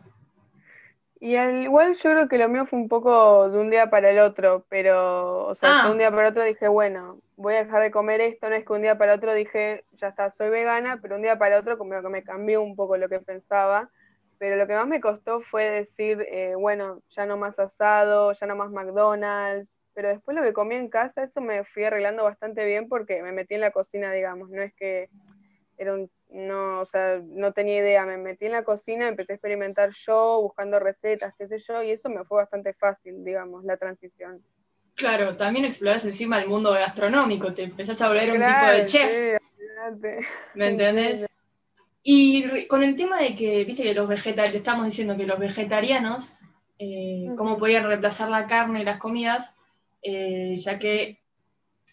Y 1.21 1.37
igual 1.37 1.95
yo 1.95 2.11
creo 2.11 2.29
que 2.29 2.39
lo 2.39 2.49
mío 2.49 2.65
fue 2.67 2.79
un 2.79 2.89
poco 2.89 3.51
de 3.51 3.59
un 3.59 3.71
día 3.71 3.91
para 3.91 4.11
el 4.11 4.21
otro, 4.21 4.65
pero, 4.69 5.47
o 5.47 5.55
sea, 5.55 5.69
de 5.69 5.77
ah. 5.81 5.91
un 5.91 5.99
día 5.99 6.11
para 6.11 6.29
otro 6.29 6.45
dije, 6.45 6.69
bueno, 6.69 7.21
voy 7.37 7.55
a 7.55 7.65
dejar 7.65 7.83
de 7.83 7.91
comer 7.91 8.21
esto, 8.21 8.49
no 8.49 8.55
es 8.55 8.65
que 8.65 8.73
un 8.73 8.83
día 8.83 8.97
para 8.97 9.15
otro 9.15 9.35
dije, 9.35 9.85
ya 9.99 10.09
está, 10.09 10.31
soy 10.31 10.49
vegana, 10.51 10.99
pero 11.03 11.17
un 11.17 11.23
día 11.23 11.39
para 11.39 11.59
otro 11.59 11.77
como 11.77 12.01
que 12.01 12.09
me 12.09 12.23
cambió 12.23 12.63
un 12.63 12.77
poco 12.77 12.97
lo 12.97 13.09
que 13.09 13.19
pensaba, 13.19 13.91
pero 14.39 14.57
lo 14.57 14.67
que 14.67 14.75
más 14.75 14.87
me 14.87 15.01
costó 15.01 15.41
fue 15.43 15.71
decir, 15.71 16.25
eh, 16.31 16.55
bueno, 16.57 17.03
ya 17.11 17.27
no 17.27 17.37
más 17.37 17.59
asado, 17.59 18.33
ya 18.33 18.47
no 18.47 18.57
más 18.57 18.71
McDonald's, 18.71 19.71
pero 19.95 20.09
después 20.09 20.37
lo 20.37 20.43
que 20.43 20.53
comí 20.53 20.77
en 20.77 20.89
casa, 20.89 21.25
eso 21.25 21.41
me 21.41 21.65
fui 21.65 21.85
arreglando 21.85 22.25
bastante 22.25 22.65
bien 22.65 22.89
porque 22.89 23.23
me 23.23 23.33
metí 23.33 23.55
en 23.55 23.61
la 23.61 23.73
cocina, 23.73 24.13
digamos, 24.13 24.51
no 24.51 24.63
es 24.63 24.73
que 24.75 25.09
era 25.77 25.95
un 25.95 26.11
no, 26.31 26.81
o 26.81 26.87
sea, 26.87 27.21
no 27.25 27.53
tenía 27.53 27.79
idea, 27.79 28.05
me 28.05 28.19
metí 28.19 28.47
en 28.47 28.53
la 28.53 28.65
cocina, 28.65 29.09
empecé 29.09 29.33
a 29.33 29.37
experimentar 29.37 29.91
yo, 30.07 30.41
buscando 30.43 30.79
recetas, 30.79 31.35
qué 31.39 31.49
sé 31.49 31.59
yo, 31.59 31.83
y 31.83 31.91
eso 31.91 32.11
me 32.11 32.25
fue 32.25 32.39
bastante 32.39 32.75
fácil, 32.75 33.25
digamos, 33.25 33.65
la 33.65 33.77
transición. 33.77 34.43
Claro, 34.95 35.37
también 35.37 35.65
exploras 35.65 36.05
encima 36.05 36.39
el 36.39 36.49
mundo 36.49 36.73
gastronómico, 36.73 37.55
te 37.55 37.63
empezás 37.63 38.03
a 38.03 38.09
volver 38.09 38.31
un 38.33 38.45
tipo 38.45 38.67
de 38.67 38.87
chef. 38.87 39.39
¿Me 40.55 40.69
entendés? 40.69 41.27
Y 42.03 42.67
con 42.67 42.83
el 42.83 42.97
tema 42.97 43.19
de 43.19 43.35
que, 43.35 43.65
viste 43.65 43.83
que 43.83 43.95
los 43.95 44.09
vegetarianos, 44.09 44.55
estamos 44.55 44.85
diciendo 44.85 45.17
que 45.17 45.27
los 45.27 45.39
vegetarianos, 45.39 46.37
eh, 46.79 47.27
cómo 47.37 47.57
podían 47.57 47.87
reemplazar 47.87 48.31
la 48.31 48.47
carne 48.47 48.83
y 48.83 48.85
las 48.85 48.99
comidas, 48.99 49.55
eh, 50.03 50.55
ya 50.57 50.79
que 50.79 51.21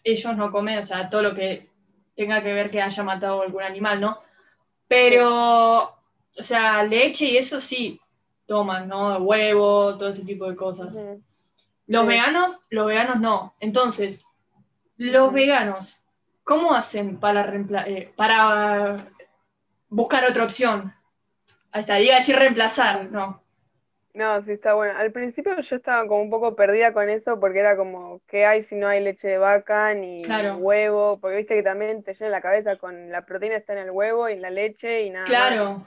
ellos 0.04 0.36
no 0.36 0.52
comen, 0.52 0.78
o 0.78 0.82
sea, 0.82 1.10
todo 1.10 1.22
lo 1.22 1.34
que 1.34 1.68
tenga 2.14 2.42
que 2.42 2.52
ver 2.52 2.70
que 2.70 2.80
haya 2.80 3.02
matado 3.02 3.42
algún 3.42 3.62
animal, 3.62 4.00
¿no? 4.00 4.20
Pero, 4.88 5.82
o 5.82 6.42
sea, 6.42 6.82
leche 6.84 7.26
y 7.26 7.36
eso 7.36 7.60
sí 7.60 8.00
toman, 8.46 8.88
¿no? 8.88 9.16
Huevo, 9.18 9.96
todo 9.98 10.08
ese 10.08 10.24
tipo 10.24 10.48
de 10.48 10.56
cosas. 10.56 11.02
Los 11.86 12.06
veganos, 12.06 12.60
los 12.70 12.86
veganos 12.86 13.20
no. 13.20 13.54
Entonces, 13.60 14.24
los 14.96 15.32
veganos, 15.32 16.02
¿cómo 16.44 16.72
hacen 16.72 17.18
para, 17.18 17.52
eh, 17.86 18.12
para 18.16 19.08
buscar 19.88 20.24
otra 20.24 20.44
opción? 20.44 20.94
Hasta 21.72 21.96
diga 21.96 22.16
decir 22.16 22.36
reemplazar, 22.36 23.10
¿no? 23.10 23.42
No, 24.16 24.42
sí 24.44 24.52
está 24.52 24.72
bueno. 24.72 24.98
Al 24.98 25.12
principio 25.12 25.60
yo 25.60 25.76
estaba 25.76 26.08
como 26.08 26.22
un 26.22 26.30
poco 26.30 26.56
perdida 26.56 26.94
con 26.94 27.10
eso 27.10 27.38
porque 27.38 27.58
era 27.58 27.76
como, 27.76 28.22
¿qué 28.26 28.46
hay 28.46 28.64
si 28.64 28.74
no 28.74 28.88
hay 28.88 29.04
leche 29.04 29.28
de 29.28 29.36
vaca 29.36 29.92
ni 29.92 30.22
huevo? 30.58 31.18
Porque 31.20 31.36
viste 31.36 31.54
que 31.54 31.62
también 31.62 32.02
te 32.02 32.14
llena 32.14 32.30
la 32.30 32.40
cabeza 32.40 32.76
con 32.76 33.10
la 33.12 33.26
proteína 33.26 33.56
está 33.56 33.74
en 33.74 33.80
el 33.80 33.90
huevo 33.90 34.26
y 34.30 34.32
en 34.32 34.40
la 34.40 34.48
leche 34.48 35.02
y 35.02 35.10
nada. 35.10 35.26
Claro. 35.26 35.86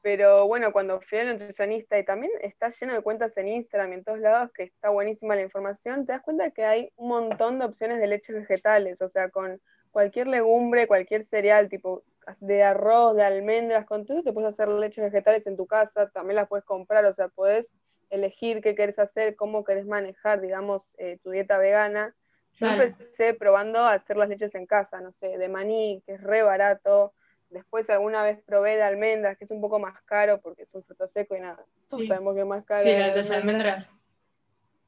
Pero 0.00 0.46
bueno, 0.46 0.72
cuando 0.72 1.02
fui 1.02 1.18
al 1.18 1.28
nutricionista 1.28 1.98
y 1.98 2.04
también 2.06 2.32
está 2.40 2.70
lleno 2.70 2.94
de 2.94 3.02
cuentas 3.02 3.36
en 3.36 3.48
Instagram 3.48 3.90
y 3.90 3.94
en 3.96 4.04
todos 4.04 4.20
lados 4.20 4.50
que 4.52 4.62
está 4.62 4.88
buenísima 4.88 5.36
la 5.36 5.42
información, 5.42 6.06
te 6.06 6.12
das 6.12 6.22
cuenta 6.22 6.50
que 6.50 6.64
hay 6.64 6.92
un 6.96 7.08
montón 7.08 7.58
de 7.58 7.66
opciones 7.66 8.00
de 8.00 8.06
leches 8.06 8.36
vegetales, 8.36 9.02
o 9.02 9.10
sea, 9.10 9.28
con 9.28 9.60
cualquier 9.90 10.28
legumbre, 10.28 10.86
cualquier 10.86 11.26
cereal, 11.26 11.68
tipo 11.68 12.04
de 12.40 12.62
arroz, 12.62 13.16
de 13.16 13.22
almendras, 13.22 13.86
con 13.86 14.06
todo 14.06 14.22
te 14.22 14.32
puedes 14.32 14.50
hacer 14.50 14.68
leches 14.68 15.04
vegetales 15.04 15.46
en 15.46 15.56
tu 15.56 15.66
casa, 15.66 16.08
también 16.10 16.36
las 16.36 16.48
puedes 16.48 16.64
comprar, 16.64 17.04
o 17.04 17.12
sea, 17.12 17.28
puedes 17.28 17.68
elegir 18.10 18.60
qué 18.60 18.74
quieres 18.74 18.98
hacer, 18.98 19.34
cómo 19.36 19.64
querés 19.64 19.86
manejar, 19.86 20.40
digamos, 20.40 20.94
eh, 20.98 21.18
tu 21.22 21.30
dieta 21.30 21.58
vegana. 21.58 22.14
Yo 22.52 22.68
empecé 22.68 23.34
probando 23.34 23.80
a 23.80 23.94
hacer 23.94 24.16
las 24.16 24.28
leches 24.28 24.54
en 24.54 24.66
casa, 24.66 25.00
no 25.00 25.10
sé, 25.10 25.38
de 25.38 25.48
maní, 25.48 26.02
que 26.06 26.14
es 26.14 26.22
re 26.22 26.42
barato. 26.42 27.12
Después 27.50 27.90
alguna 27.90 28.22
vez 28.22 28.40
probé 28.44 28.76
de 28.76 28.82
almendras, 28.82 29.36
que 29.36 29.44
es 29.44 29.50
un 29.50 29.60
poco 29.60 29.78
más 29.78 30.00
caro 30.02 30.40
porque 30.40 30.62
es 30.62 30.74
un 30.74 30.84
fruto 30.84 31.06
seco 31.06 31.36
y 31.36 31.40
nada. 31.40 31.64
Sí. 31.88 32.06
sabemos 32.06 32.34
que 32.34 32.40
es 32.40 32.46
más 32.46 32.64
caro. 32.64 32.80
Sí, 32.80 32.92
las 32.92 33.30
almendras. 33.30 33.92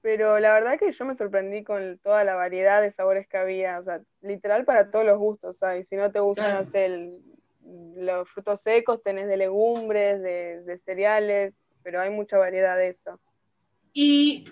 Pero 0.07 0.39
la 0.39 0.53
verdad 0.53 0.79
que 0.79 0.93
yo 0.93 1.05
me 1.05 1.17
sorprendí 1.17 1.65
con 1.65 1.99
toda 1.99 2.23
la 2.23 2.37
variedad 2.37 2.81
de 2.81 2.93
sabores 2.93 3.27
que 3.27 3.39
había. 3.39 3.81
O 3.81 3.83
sea, 3.83 4.01
literal 4.21 4.65
para 4.65 4.89
todos 4.89 5.05
los 5.05 5.19
gustos, 5.19 5.59
¿sabes? 5.59 5.89
Si 5.89 5.97
no 5.97 6.13
te 6.13 6.21
gustan, 6.21 6.55
no 6.55 6.65
sé, 6.65 7.11
los 7.97 8.31
frutos 8.31 8.61
secos, 8.61 9.03
tenés 9.03 9.27
de 9.27 9.37
legumbres, 9.37 10.23
de, 10.23 10.63
de 10.63 10.79
cereales, 10.79 11.55
pero 11.83 12.01
hay 12.01 12.11
mucha 12.11 12.39
variedad 12.39 12.77
de 12.77 12.91
eso. 12.91 13.19
¿Y 13.93 14.45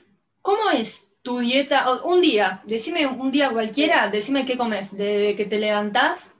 cómo 0.42 0.72
es 0.72 1.12
tu 1.22 1.38
dieta, 1.38 1.86
un 2.02 2.20
día, 2.20 2.60
decime 2.64 3.06
un 3.06 3.30
día 3.30 3.48
cualquiera, 3.50 4.08
decime 4.08 4.44
qué 4.44 4.56
comes, 4.56 4.96
desde 4.96 5.36
que 5.36 5.44
te 5.44 5.60
levantás 5.60 6.34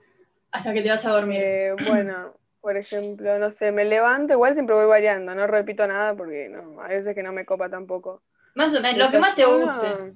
hasta 0.50 0.74
que 0.74 0.82
te 0.82 0.88
vas 0.88 1.06
a 1.06 1.12
dormir. 1.12 1.40
Eh, 1.40 1.76
bueno, 1.86 2.34
por 2.60 2.76
ejemplo, 2.76 3.38
no 3.38 3.52
sé, 3.52 3.70
me 3.70 3.84
levanto, 3.84 4.32
igual 4.32 4.54
siempre 4.54 4.74
voy 4.74 4.86
variando, 4.86 5.36
no 5.36 5.46
repito 5.46 5.86
nada 5.86 6.16
porque 6.16 6.48
no, 6.48 6.80
a 6.80 6.88
veces 6.88 7.14
que 7.14 7.22
no 7.22 7.30
me 7.30 7.46
copa 7.46 7.70
tampoco. 7.70 8.20
Más 8.54 8.72
o 8.72 8.80
menos, 8.80 8.98
lo 8.98 9.10
que 9.10 9.18
más 9.18 9.34
te 9.34 9.44
guste. 9.44 10.14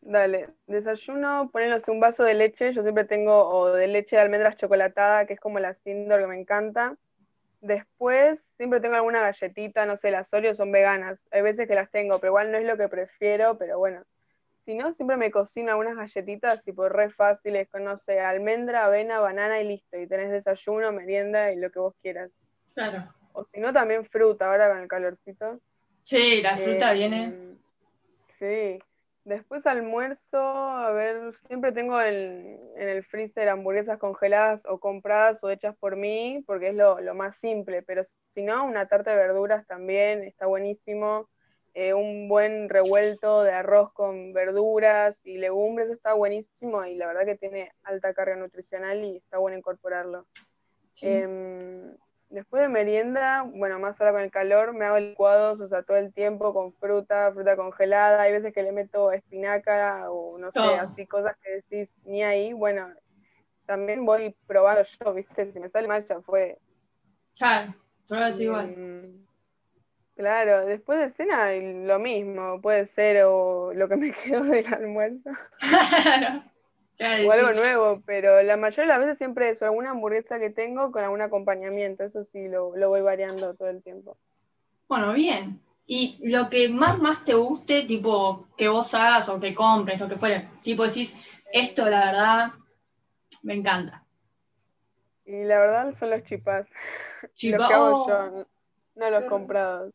Dale, 0.00 0.50
desayuno, 0.66 1.50
ponernos 1.50 1.86
un 1.88 1.98
vaso 1.98 2.22
de 2.22 2.34
leche, 2.34 2.72
yo 2.72 2.82
siempre 2.82 3.04
tengo, 3.04 3.48
o 3.48 3.72
de 3.72 3.88
leche 3.88 4.14
de 4.14 4.22
almendras 4.22 4.56
chocolatada, 4.56 5.26
que 5.26 5.34
es 5.34 5.40
como 5.40 5.58
la 5.58 5.74
Sindor 5.74 6.20
que 6.20 6.26
me 6.28 6.38
encanta. 6.38 6.96
Después 7.60 8.40
siempre 8.56 8.80
tengo 8.80 8.94
alguna 8.94 9.20
galletita, 9.20 9.84
no 9.84 9.96
sé, 9.96 10.12
las 10.12 10.32
Oreo 10.32 10.54
son 10.54 10.70
veganas. 10.70 11.18
Hay 11.32 11.42
veces 11.42 11.66
que 11.66 11.74
las 11.74 11.90
tengo, 11.90 12.20
pero 12.20 12.30
igual 12.30 12.52
no 12.52 12.58
es 12.58 12.64
lo 12.64 12.76
que 12.76 12.88
prefiero, 12.88 13.58
pero 13.58 13.78
bueno. 13.78 14.04
Si 14.64 14.74
no, 14.74 14.92
siempre 14.92 15.16
me 15.16 15.30
cocino 15.30 15.70
algunas 15.70 15.96
galletitas 15.96 16.62
tipo 16.62 16.88
re 16.88 17.10
fáciles, 17.10 17.68
con 17.68 17.84
no 17.84 17.98
sé, 17.98 18.20
almendra, 18.20 18.84
avena, 18.84 19.20
banana 19.20 19.60
y 19.60 19.68
listo. 19.68 19.98
Y 19.98 20.06
tenés 20.06 20.30
desayuno, 20.30 20.92
merienda 20.92 21.52
y 21.52 21.56
lo 21.56 21.70
que 21.70 21.78
vos 21.78 21.94
quieras. 22.02 22.30
Claro. 22.74 23.12
O 23.32 23.44
si 23.44 23.60
no, 23.60 23.72
también 23.72 24.04
fruta 24.04 24.50
ahora 24.50 24.68
con 24.68 24.78
el 24.78 24.88
calorcito. 24.88 25.60
Sí, 26.02 26.42
la 26.42 26.56
fruta 26.56 26.92
eh, 26.92 26.94
viene. 26.94 27.56
Sí. 28.38 28.78
Después 29.26 29.66
almuerzo, 29.66 30.38
a 30.38 30.92
ver, 30.92 31.34
siempre 31.48 31.72
tengo 31.72 32.00
en 32.00 32.60
el 32.76 33.02
freezer 33.02 33.48
hamburguesas 33.48 33.98
congeladas 33.98 34.62
o 34.66 34.78
compradas 34.78 35.42
o 35.42 35.50
hechas 35.50 35.74
por 35.76 35.96
mí, 35.96 36.44
porque 36.46 36.68
es 36.68 36.76
lo, 36.76 36.96
más 37.12 37.36
simple, 37.38 37.82
pero 37.82 38.04
si 38.04 38.42
no, 38.42 38.64
una 38.64 38.86
tarta 38.86 39.10
de 39.10 39.16
verduras 39.16 39.66
también 39.66 40.22
está 40.22 40.46
buenísimo. 40.46 41.28
Eh, 41.74 41.92
un 41.92 42.28
buen 42.28 42.68
revuelto 42.68 43.42
de 43.42 43.50
arroz 43.50 43.92
con 43.92 44.32
verduras 44.32 45.16
y 45.24 45.38
legumbres 45.38 45.90
está 45.90 46.12
buenísimo 46.14 46.84
y 46.84 46.94
la 46.94 47.08
verdad 47.08 47.24
que 47.24 47.36
tiene 47.36 47.72
alta 47.82 48.14
carga 48.14 48.36
nutricional 48.36 49.04
y 49.04 49.16
está 49.16 49.38
bueno 49.38 49.58
incorporarlo. 49.58 50.24
Em, 51.02 51.96
Después 52.28 52.62
de 52.62 52.68
merienda, 52.68 53.42
bueno, 53.42 53.78
más 53.78 54.00
ahora 54.00 54.12
con 54.12 54.20
el 54.22 54.30
calor, 54.30 54.74
me 54.74 54.84
hago 54.84 54.98
licuados, 54.98 55.60
o 55.60 55.68
sea, 55.68 55.82
todo 55.84 55.96
el 55.96 56.12
tiempo 56.12 56.52
con 56.52 56.72
fruta, 56.74 57.30
fruta 57.32 57.56
congelada. 57.56 58.22
Hay 58.22 58.32
veces 58.32 58.52
que 58.52 58.64
le 58.64 58.72
meto 58.72 59.12
espinaca 59.12 60.10
o 60.10 60.36
no 60.38 60.50
sé, 60.50 60.60
así 60.60 61.06
cosas 61.06 61.36
que 61.42 61.62
decís 61.62 61.88
ni 62.04 62.24
ahí. 62.24 62.52
Bueno, 62.52 62.88
también 63.64 64.04
voy 64.04 64.36
probando 64.46 64.82
yo, 64.82 65.14
¿viste? 65.14 65.52
Si 65.52 65.60
me 65.60 65.70
sale 65.70 65.86
mal 65.86 66.04
ya 66.04 66.20
fue. 66.20 66.58
Claro, 67.38 67.74
pruebas 68.08 68.40
igual. 68.40 68.74
Claro, 70.16 70.66
después 70.66 70.98
de 70.98 71.12
cena 71.12 71.52
lo 71.52 71.98
mismo, 72.00 72.60
puede 72.60 72.88
ser 72.94 73.24
o 73.24 73.72
lo 73.72 73.88
que 73.88 73.96
me 73.96 74.12
quedó 74.24 74.42
del 74.44 74.66
almuerzo. 74.66 75.30
claro 76.02 76.55
o 76.98 77.32
algo 77.32 77.52
nuevo, 77.52 78.02
pero 78.06 78.42
la 78.42 78.56
mayoría 78.56 78.84
de 78.84 78.88
las 78.88 78.98
veces 79.00 79.18
siempre 79.18 79.50
es 79.50 79.62
alguna 79.62 79.90
hamburguesa 79.90 80.38
que 80.38 80.50
tengo 80.50 80.90
con 80.92 81.04
algún 81.04 81.20
acompañamiento, 81.20 82.04
eso 82.04 82.22
sí 82.22 82.48
lo, 82.48 82.70
voy 82.70 83.02
variando 83.02 83.54
todo 83.54 83.68
el 83.68 83.82
tiempo. 83.82 84.16
Bueno, 84.88 85.12
bien. 85.12 85.60
Y 85.86 86.18
lo 86.28 86.48
que 86.48 86.68
más 86.68 86.98
más 86.98 87.24
te 87.24 87.34
guste, 87.34 87.84
tipo 87.84 88.48
que 88.56 88.68
vos 88.68 88.92
hagas 88.94 89.28
o 89.28 89.38
que 89.38 89.54
compres, 89.54 90.00
lo 90.00 90.08
que 90.08 90.16
fuera, 90.16 90.50
tipo 90.62 90.84
decís, 90.84 91.16
esto 91.52 91.88
la 91.88 92.06
verdad 92.06 92.52
me 93.42 93.54
encanta. 93.54 94.02
Y 95.24 95.44
la 95.44 95.58
verdad 95.58 95.94
son 95.94 96.10
los 96.10 96.22
chipas. 96.24 96.66
Chipas. 97.34 97.58
Los 97.60 97.68
que 97.68 97.74
hago 97.74 98.08
yo, 98.08 98.46
no 98.94 99.10
los 99.10 99.24
comprados. 99.26 99.92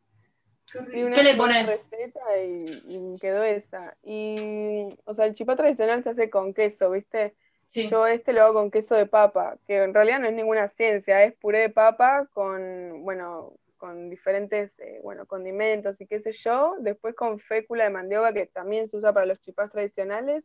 ¿Qué 0.71 1.23
le 1.23 1.35
pones? 1.35 1.67
Receta 1.67 2.21
y, 2.43 3.15
quedó 3.19 3.43
esa. 3.43 3.95
Y, 4.03 4.89
o 5.05 5.13
sea, 5.13 5.25
el 5.25 5.35
chipá 5.35 5.55
tradicional 5.55 6.03
se 6.03 6.09
hace 6.09 6.29
con 6.29 6.53
queso, 6.53 6.91
¿viste? 6.91 7.35
Yo 7.73 8.05
este 8.05 8.33
lo 8.33 8.43
hago 8.43 8.53
con 8.55 8.71
queso 8.71 8.95
de 8.95 9.05
papa, 9.05 9.57
que 9.65 9.77
en 9.77 9.93
realidad 9.93 10.19
no 10.19 10.27
es 10.27 10.33
ninguna 10.33 10.67
ciencia, 10.67 11.23
es 11.23 11.33
puré 11.33 11.59
de 11.59 11.69
papa 11.69 12.27
con, 12.33 13.03
bueno, 13.03 13.53
con 13.77 14.09
diferentes, 14.09 14.77
eh, 14.79 14.99
bueno, 15.03 15.25
condimentos 15.25 15.99
y 16.01 16.05
qué 16.05 16.19
sé 16.19 16.33
yo. 16.33 16.75
Después 16.79 17.15
con 17.15 17.39
fécula 17.39 17.85
de 17.85 17.89
mandioca, 17.89 18.33
que 18.33 18.45
también 18.47 18.89
se 18.89 18.97
usa 18.97 19.13
para 19.13 19.25
los 19.25 19.39
chipás 19.39 19.71
tradicionales, 19.71 20.43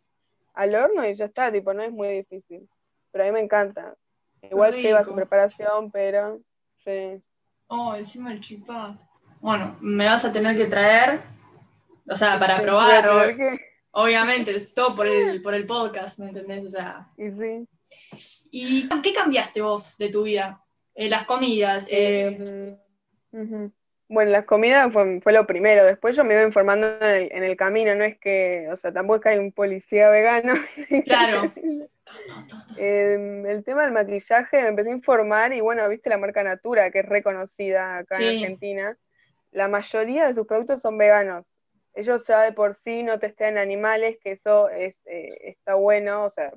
al 0.55 0.75
horno 0.75 1.07
y 1.07 1.15
ya 1.15 1.27
está, 1.27 1.51
tipo, 1.51 1.75
no 1.75 1.83
es 1.83 1.93
muy 1.93 2.09
difícil. 2.09 2.69
Pero 3.11 3.25
a 3.25 3.27
mí 3.27 3.33
me 3.33 3.41
encanta. 3.41 3.97
Igual 4.43 4.75
lleva 4.75 5.03
su 5.03 5.15
preparación, 5.15 5.91
pero 5.91 6.41
sí. 6.85 7.19
Oh, 7.67 7.97
encima 7.97 8.33
el 8.33 8.41
chipá 8.41 8.97
bueno, 9.41 9.77
me 9.81 10.07
vas 10.07 10.25
a 10.25 10.33
tener 10.33 10.57
que 10.57 10.67
traer, 10.67 11.21
o 12.09 12.17
sea, 12.17 12.39
para 12.39 12.61
probar, 12.61 13.09
obviamente, 13.91 14.57
es 14.57 14.75
todo 14.75 14.95
por 14.95 15.07
el, 15.07 15.43
por 15.43 15.55
el 15.55 15.67
podcast, 15.67 16.19
¿me 16.19 16.29
entendés? 16.29 16.65
O 16.67 16.71
sea. 16.71 17.09
Y 17.17 17.31
sí. 17.31 17.69
¿Y 18.51 18.89
qué 19.03 19.13
cambiaste 19.13 19.61
vos 19.61 19.99
de 19.99 20.09
tu 20.09 20.25
vida? 20.25 20.63
Eh, 20.95 21.09
las 21.09 21.25
comidas. 21.25 21.87
Eh... 21.91 22.77
Bueno, 24.09 24.31
las 24.31 24.45
comidas 24.45 24.93
fue, 24.93 25.33
lo 25.33 25.47
primero. 25.47 25.85
Después 25.85 26.17
yo 26.17 26.23
me 26.23 26.35
iba 26.35 26.43
informando 26.45 26.87
en 27.01 27.43
el, 27.43 27.57
camino. 27.57 27.95
No 27.97 28.05
es 28.05 28.17
que, 28.19 28.69
o 28.71 28.77
sea, 28.77 28.93
tampoco 28.93 29.17
es 29.17 29.23
que 29.23 29.29
hay 29.31 29.39
un 29.39 29.53
policía 29.53 30.09
vegano. 30.11 30.55
Claro. 31.05 31.53
Em, 32.77 33.45
el 33.47 33.65
tema 33.65 33.83
del 33.83 33.91
maquillaje 33.91 34.63
me 34.63 34.69
empecé 34.69 34.91
a 34.91 34.95
informar 34.95 35.53
y 35.53 35.61
bueno, 35.61 35.89
viste 35.89 36.09
la 36.09 36.19
marca 36.19 36.45
Natura, 36.45 36.93
que 36.93 37.01
es 37.01 37.07
reconocida 37.07 37.99
acá 37.99 38.19
en 38.21 38.45
Argentina 38.45 38.97
la 39.57 39.69
mayoría 39.69 40.27
de 40.27 40.35
sus 40.35 40.47
productos 40.47 40.83
son 40.83 40.99
veganos. 40.99 41.59
Ellos 41.95 42.27
ya 42.27 42.43
de 42.43 42.53
por 42.53 42.75
sí 42.75 43.03
no 43.03 43.19
testean 43.19 43.57
animales, 43.57 44.19
que 44.23 44.33
eso 44.33 44.69
es, 44.69 44.95
eh, 45.07 45.31
está 45.45 45.75
bueno. 45.77 46.25
O 46.25 46.31
sea, 46.31 46.53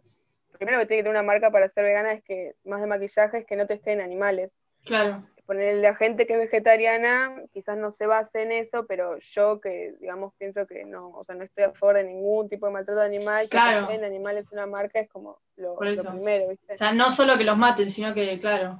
primero 0.52 0.80
que 0.80 0.86
tiene 0.86 1.00
que 1.00 1.04
tener 1.04 1.18
una 1.18 1.24
marca 1.24 1.50
para 1.50 1.70
ser 1.70 1.86
vegana 1.86 2.12
es 2.12 2.22
que, 2.26 2.56
más 2.66 2.82
de 2.82 2.88
maquillaje, 2.88 3.38
es 3.38 3.46
que 3.46 3.56
no 3.56 3.68
testeen 3.68 4.02
animales. 4.02 4.52
Claro. 4.84 5.24
Ponerle 5.46 5.82
la 5.82 5.96
gente 5.96 6.28
que 6.28 6.34
es 6.34 6.40
vegetariana, 6.40 7.42
quizás 7.54 7.78
no 7.78 7.90
se 7.90 8.06
base 8.06 8.42
en 8.42 8.52
eso, 8.52 8.86
pero 8.86 9.18
yo 9.20 9.62
que, 9.62 9.96
digamos, 10.02 10.34
pienso 10.38 10.68
que 10.68 10.84
no, 10.84 11.12
o 11.12 11.24
sea, 11.24 11.36
no 11.36 11.46
estoy 11.46 11.64
a 11.64 11.72
favor 11.72 11.96
de 11.96 12.04
ningún 12.04 12.50
tipo 12.50 12.66
de 12.66 12.74
maltrato 12.74 13.00
animal, 13.00 13.44
que 13.44 13.52
claro. 13.52 13.90
en 13.92 14.04
animales 14.04 14.52
una 14.52 14.66
marca 14.66 15.00
es 15.00 15.10
como 15.10 15.40
lo, 15.56 15.78
primero, 15.78 16.50
¿viste? 16.50 16.74
O 16.74 16.76
sea, 16.76 16.92
no 16.92 17.12
solo 17.12 17.38
que 17.38 17.46
los 17.46 17.58
maten, 17.58 17.90
sino 17.90 18.14
que, 18.14 18.38
claro, 18.40 18.78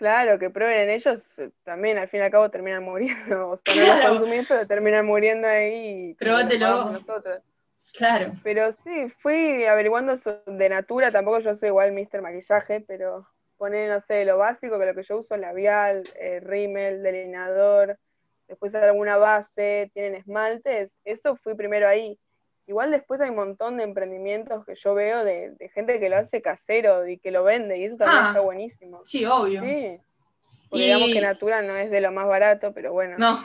Claro, 0.00 0.38
que 0.38 0.48
prueben 0.48 0.88
en 0.88 0.88
ellos, 0.88 1.22
eh, 1.36 1.50
también 1.62 1.98
al 1.98 2.08
fin 2.08 2.20
y 2.20 2.22
al 2.22 2.30
cabo 2.30 2.48
terminan 2.48 2.82
muriendo. 2.82 3.50
O 3.50 3.56
sea, 3.58 3.74
no 3.74 3.98
los 3.98 4.08
consumís, 4.08 4.46
pero 4.48 4.66
terminan 4.66 5.04
muriendo 5.04 5.46
ahí. 5.46 6.14
Pruébatelo. 6.14 6.98
Claro. 7.92 8.32
Pero 8.42 8.72
sí, 8.82 9.12
fui 9.18 9.66
averiguando 9.66 10.14
de 10.46 10.68
Natura, 10.70 11.12
tampoco 11.12 11.40
yo 11.40 11.54
soy 11.54 11.68
igual 11.68 11.92
Mr. 11.92 12.22
Maquillaje, 12.22 12.80
pero 12.80 13.28
poner, 13.58 13.90
no 13.90 14.00
sé, 14.00 14.24
lo 14.24 14.38
básico, 14.38 14.78
que 14.78 14.86
lo 14.86 14.94
que 14.94 15.02
yo 15.02 15.18
uso 15.18 15.36
labial, 15.36 16.02
eh, 16.18 16.40
rímel, 16.40 17.02
delineador, 17.02 17.98
después 18.48 18.74
alguna 18.74 19.18
base, 19.18 19.90
tienen 19.92 20.14
esmaltes, 20.14 20.94
eso 21.04 21.36
fui 21.36 21.54
primero 21.54 21.86
ahí. 21.86 22.18
Igual 22.70 22.92
después 22.92 23.20
hay 23.20 23.30
un 23.30 23.34
montón 23.34 23.78
de 23.78 23.82
emprendimientos 23.82 24.64
que 24.64 24.76
yo 24.76 24.94
veo 24.94 25.24
de, 25.24 25.56
gente 25.74 25.98
que 25.98 26.08
lo 26.08 26.18
hace 26.18 26.40
casero 26.40 27.04
y 27.08 27.18
que 27.18 27.32
lo 27.32 27.42
vende, 27.42 27.76
y 27.76 27.86
eso 27.86 27.96
también 27.96 28.22
ah, 28.22 28.28
está 28.28 28.40
buenísimo. 28.42 29.00
Sí, 29.02 29.24
obvio. 29.24 29.60
Sí. 29.60 29.98
Porque 30.68 30.84
digamos 30.84 31.12
que 31.12 31.20
Natura 31.20 31.62
no 31.62 31.74
es 31.74 31.90
de 31.90 32.00
lo 32.00 32.12
más 32.12 32.28
barato, 32.28 32.72
pero 32.72 32.92
bueno. 32.92 33.16
No. 33.18 33.44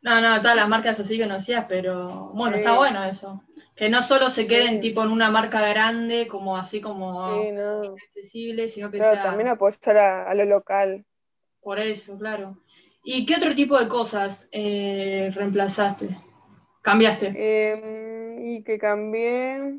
No, 0.00 0.22
no, 0.22 0.40
todas 0.40 0.56
las 0.56 0.66
marcas 0.66 0.98
así 0.98 1.20
conocidas, 1.20 1.66
pero 1.68 2.30
bueno, 2.32 2.56
está 2.56 2.74
bueno 2.74 3.04
eso. 3.04 3.42
Que 3.76 3.90
no 3.90 4.00
solo 4.00 4.30
se 4.30 4.46
queden 4.46 4.80
tipo 4.80 5.02
en 5.02 5.10
una 5.10 5.30
marca 5.30 5.60
grande, 5.68 6.26
como 6.26 6.56
así 6.56 6.80
como 6.80 7.34
accesible, 8.06 8.66
sino 8.66 8.90
que 8.90 8.96
sea. 9.02 9.24
También 9.24 9.48
apostar 9.48 9.98
a, 9.98 10.32
lo 10.32 10.46
local. 10.46 11.04
Por 11.60 11.78
eso, 11.78 12.16
claro. 12.18 12.56
¿Y 13.04 13.26
qué 13.26 13.36
otro 13.36 13.54
tipo 13.54 13.78
de 13.78 13.88
cosas 13.88 14.48
eh, 14.52 15.30
reemplazaste? 15.34 16.16
¿Cambiaste? 16.80 17.34
Eh, 17.36 18.01
y 18.56 18.62
que 18.64 18.78
cambié. 18.78 19.78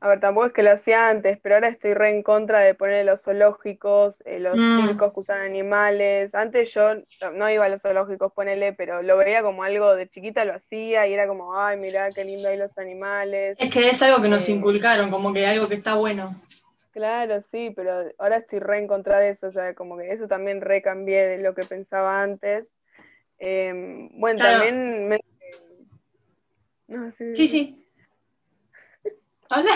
A 0.00 0.08
ver, 0.08 0.20
tampoco 0.20 0.48
es 0.48 0.52
que 0.52 0.62
lo 0.62 0.72
hacía 0.72 1.08
antes, 1.08 1.38
pero 1.40 1.54
ahora 1.54 1.68
estoy 1.68 1.94
re 1.94 2.10
en 2.10 2.22
contra 2.22 2.60
de 2.60 2.74
poner 2.74 3.06
los 3.06 3.22
zoológicos, 3.22 4.20
eh, 4.26 4.38
los 4.38 4.58
Mm. 4.58 4.76
circos 4.76 5.14
que 5.14 5.20
usan 5.20 5.40
animales. 5.40 6.34
Antes 6.34 6.74
yo 6.74 6.96
no 7.32 7.48
iba 7.48 7.64
a 7.64 7.68
los 7.70 7.80
zoológicos, 7.80 8.32
ponele, 8.34 8.74
pero 8.74 9.00
lo 9.02 9.16
veía 9.16 9.42
como 9.42 9.62
algo 9.62 9.94
de 9.96 10.08
chiquita, 10.08 10.44
lo 10.44 10.54
hacía 10.54 11.06
y 11.06 11.14
era 11.14 11.26
como, 11.26 11.58
ay, 11.58 11.78
mirá 11.78 12.12
qué 12.12 12.22
lindo 12.24 12.48
hay 12.50 12.58
los 12.58 12.76
animales. 12.76 13.56
Es 13.58 13.72
que 13.72 13.88
es 13.88 14.02
algo 14.02 14.20
que 14.22 14.28
nos 14.28 14.46
Eh. 14.46 14.52
inculcaron, 14.52 15.10
como 15.10 15.32
que 15.32 15.46
algo 15.46 15.68
que 15.68 15.76
está 15.76 15.94
bueno. 15.94 16.34
Claro, 16.92 17.40
sí, 17.40 17.72
pero 17.74 18.10
ahora 18.18 18.36
estoy 18.36 18.58
re 18.60 18.78
en 18.78 18.86
contra 18.86 19.18
de 19.18 19.30
eso, 19.30 19.46
o 19.46 19.50
sea, 19.50 19.74
como 19.74 19.96
que 19.96 20.12
eso 20.12 20.28
también 20.28 20.60
recambié 20.60 21.26
de 21.26 21.38
lo 21.38 21.54
que 21.54 21.62
pensaba 21.64 22.22
antes. 22.22 22.66
Em, 23.38 24.08
bueno, 24.20 24.38
Claro. 24.38 24.58
también 24.58 25.08
me... 25.08 25.18
No, 26.88 27.12
Sí, 27.34 27.48
sí. 27.48 27.86
Habla. 29.50 29.72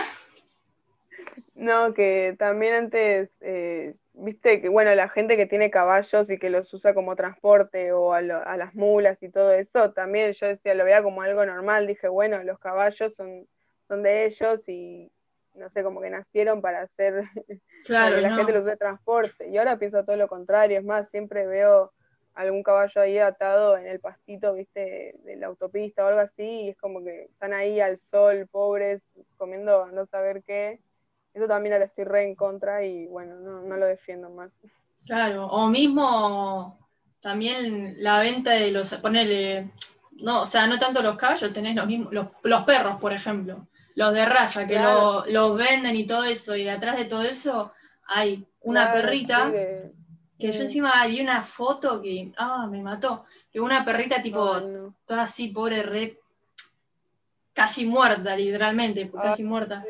No, 1.54 1.92
que 1.94 2.36
también 2.38 2.74
antes, 2.74 3.30
eh, 3.40 3.94
viste 4.12 4.60
que, 4.60 4.68
bueno, 4.68 4.94
la 4.94 5.08
gente 5.08 5.36
que 5.36 5.46
tiene 5.46 5.70
caballos 5.70 6.30
y 6.30 6.38
que 6.38 6.50
los 6.50 6.72
usa 6.72 6.94
como 6.94 7.16
transporte 7.16 7.92
o 7.92 8.12
a, 8.12 8.20
lo- 8.20 8.46
a 8.46 8.56
las 8.56 8.74
mulas 8.74 9.22
y 9.22 9.28
todo 9.30 9.52
eso, 9.52 9.92
también 9.92 10.32
yo 10.32 10.46
decía, 10.46 10.74
lo 10.74 10.84
veía 10.84 11.02
como 11.02 11.22
algo 11.22 11.44
normal, 11.44 11.86
dije, 11.86 12.08
bueno, 12.08 12.42
los 12.44 12.58
caballos 12.58 13.14
son, 13.14 13.46
son 13.88 14.02
de 14.02 14.26
ellos 14.26 14.68
y 14.68 15.10
no 15.54 15.68
sé, 15.70 15.82
como 15.82 16.00
que 16.00 16.10
nacieron 16.10 16.60
para 16.62 16.82
hacer, 16.82 17.24
para 17.62 17.62
Claro, 17.84 18.16
que 18.16 18.22
la 18.22 18.30
no. 18.30 18.36
gente 18.36 18.52
los 18.52 18.62
use 18.62 18.70
de 18.70 18.76
transporte. 18.76 19.48
Y 19.48 19.58
ahora 19.58 19.78
pienso 19.78 20.04
todo 20.04 20.16
lo 20.16 20.28
contrario, 20.28 20.78
es 20.78 20.84
más, 20.84 21.10
siempre 21.10 21.46
veo 21.46 21.92
algún 22.38 22.62
caballo 22.62 23.00
ahí 23.00 23.18
atado 23.18 23.76
en 23.76 23.86
el 23.86 24.00
pastito, 24.00 24.54
viste, 24.54 25.14
de 25.24 25.36
la 25.36 25.48
autopista 25.48 26.04
o 26.04 26.08
algo 26.08 26.20
así, 26.20 26.42
y 26.42 26.68
es 26.70 26.76
como 26.78 27.02
que 27.04 27.24
están 27.24 27.52
ahí 27.52 27.80
al 27.80 27.98
sol, 27.98 28.46
pobres, 28.50 29.02
comiendo 29.36 29.86
no 29.86 30.06
saber 30.06 30.42
qué. 30.44 30.80
Eso 31.34 31.46
también 31.46 31.72
ahora 31.74 31.86
estoy 31.86 32.04
re 32.04 32.24
en 32.24 32.34
contra 32.34 32.84
y 32.84 33.06
bueno, 33.06 33.36
no, 33.36 33.62
no 33.62 33.76
lo 33.76 33.86
defiendo 33.86 34.30
más. 34.30 34.50
Claro, 35.06 35.46
o 35.46 35.68
mismo 35.68 36.78
también 37.20 37.94
la 37.98 38.20
venta 38.20 38.52
de 38.52 38.70
los, 38.70 38.94
ponele, 38.96 39.70
no, 40.22 40.42
o 40.42 40.46
sea, 40.46 40.66
no 40.66 40.78
tanto 40.78 41.02
los 41.02 41.16
caballos, 41.16 41.52
tenés 41.52 41.74
los 41.74 41.86
mismos, 41.86 42.12
los, 42.12 42.28
los 42.42 42.62
perros, 42.64 42.96
por 43.00 43.12
ejemplo, 43.12 43.66
los 43.96 44.12
de 44.12 44.24
raza, 44.26 44.66
que 44.66 44.74
Claro. 44.74 45.24
lo- 45.26 45.26
los 45.26 45.56
venden 45.58 45.96
y 45.96 46.06
todo 46.06 46.24
eso, 46.24 46.54
y 46.56 46.64
detrás 46.64 46.96
de 46.96 47.04
todo 47.06 47.22
eso 47.22 47.72
hay 48.06 48.46
una 48.60 48.84
Claro, 48.84 49.02
perrita, 49.02 49.46
sí, 49.46 49.52
de- 49.52 49.92
que 50.38 50.52
yo 50.52 50.62
encima 50.62 51.04
vi 51.06 51.20
una 51.20 51.42
foto 51.42 52.00
que, 52.00 52.32
ah, 52.36 52.66
me 52.70 52.80
mató, 52.82 53.24
que 53.50 53.60
una 53.60 53.84
perrita 53.84 54.22
tipo, 54.22 54.60
no. 54.60 54.94
toda 55.04 55.22
así, 55.22 55.48
pobre, 55.48 55.82
re, 55.82 56.20
casi 57.52 57.86
muerta, 57.86 58.36
literalmente, 58.36 59.10
casi 59.10 59.42
muerta 59.42 59.84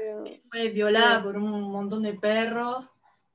fue 0.51 0.69
violada 0.71 1.23
por 1.23 1.37
un 1.37 1.71
montón 1.71 2.03
de 2.03 2.15
perros, 2.15 2.91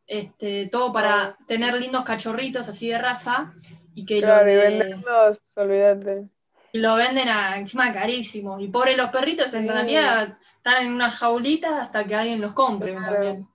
este, 0.08 0.68
todo 0.72 0.92
para 0.92 1.38
tener 1.48 1.76
lindos 1.80 2.04
cachorritos 2.04 2.68
así 2.68 2.90
de 2.90 2.98
raza, 2.98 3.54
y 3.94 4.06
que 4.06 4.20
Claro, 4.20 4.46
lo, 4.48 4.52
y 4.52 4.56
venderlos, 4.56 5.38
olvídate. 5.56 6.28
y 6.72 6.80
lo 6.80 6.96
venden 6.96 7.30
a, 7.30 7.58
encima 7.58 7.92
carísimo. 7.94 8.60
Y 8.60 8.70
pobres 8.70 8.98
los 8.98 9.12
perritos 9.12 9.54
en 9.54 9.64
Sí. 9.64 9.70
realidad 9.70 10.36
están 10.58 10.84
en 10.88 10.92
una 10.92 11.12
jaulita 11.12 11.84
hasta 11.84 12.04
que 12.06 12.16
alguien 12.16 12.42
los 12.42 12.54
compre 12.54 12.94
Claro. 12.96 13.12
también. 13.14 13.48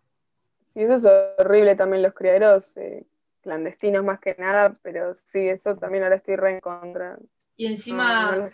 Sí, 0.73 0.83
eso 0.83 0.95
es 0.95 1.05
horrible 1.39 1.75
también 1.75 2.03
los 2.05 2.15
criaderos 2.15 2.77
eh, 2.77 3.05
clandestinos 3.49 4.05
más 4.05 4.21
que 4.21 4.37
nada, 4.39 4.75
pero 4.83 5.15
sí, 5.15 5.49
eso 5.49 5.75
también 5.77 6.05
ahora 6.05 6.17
estoy 6.17 6.37
re 6.37 6.55
en 6.55 6.61
contra. 6.61 7.19
Y 7.57 7.67
encima, 7.67 8.37
no 8.37 8.51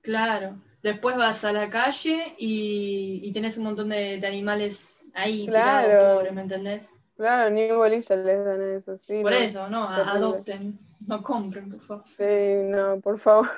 claro, 0.00 0.54
después 0.82 1.16
vas 1.16 1.44
a 1.44 1.52
la 1.52 1.68
calle 1.68 2.34
y, 2.38 3.20
y 3.24 3.32
tenés 3.32 3.58
un 3.58 3.64
montón 3.64 3.88
de, 3.88 4.18
de 4.18 4.26
animales 4.26 5.04
ahí 5.14 5.46
Claro. 5.46 5.88
tirados, 5.88 6.32
¿me 6.32 6.42
entendés? 6.42 6.90
Claro, 7.16 7.50
ni 7.50 7.70
bolilla 7.70 8.16
les 8.16 8.44
dan 8.44 8.62
eso, 8.78 8.96
sí. 8.96 9.22
Por 9.22 9.32
no. 9.32 9.38
eso, 9.38 9.68
¿no? 9.68 9.88
Adopten, 9.88 10.78
no 11.06 11.22
compren, 11.22 11.68
por 11.70 11.80
favor. 11.80 12.04
Sí, 12.06 12.24
no, 12.64 13.00
por 13.00 13.18
favor. 13.18 13.50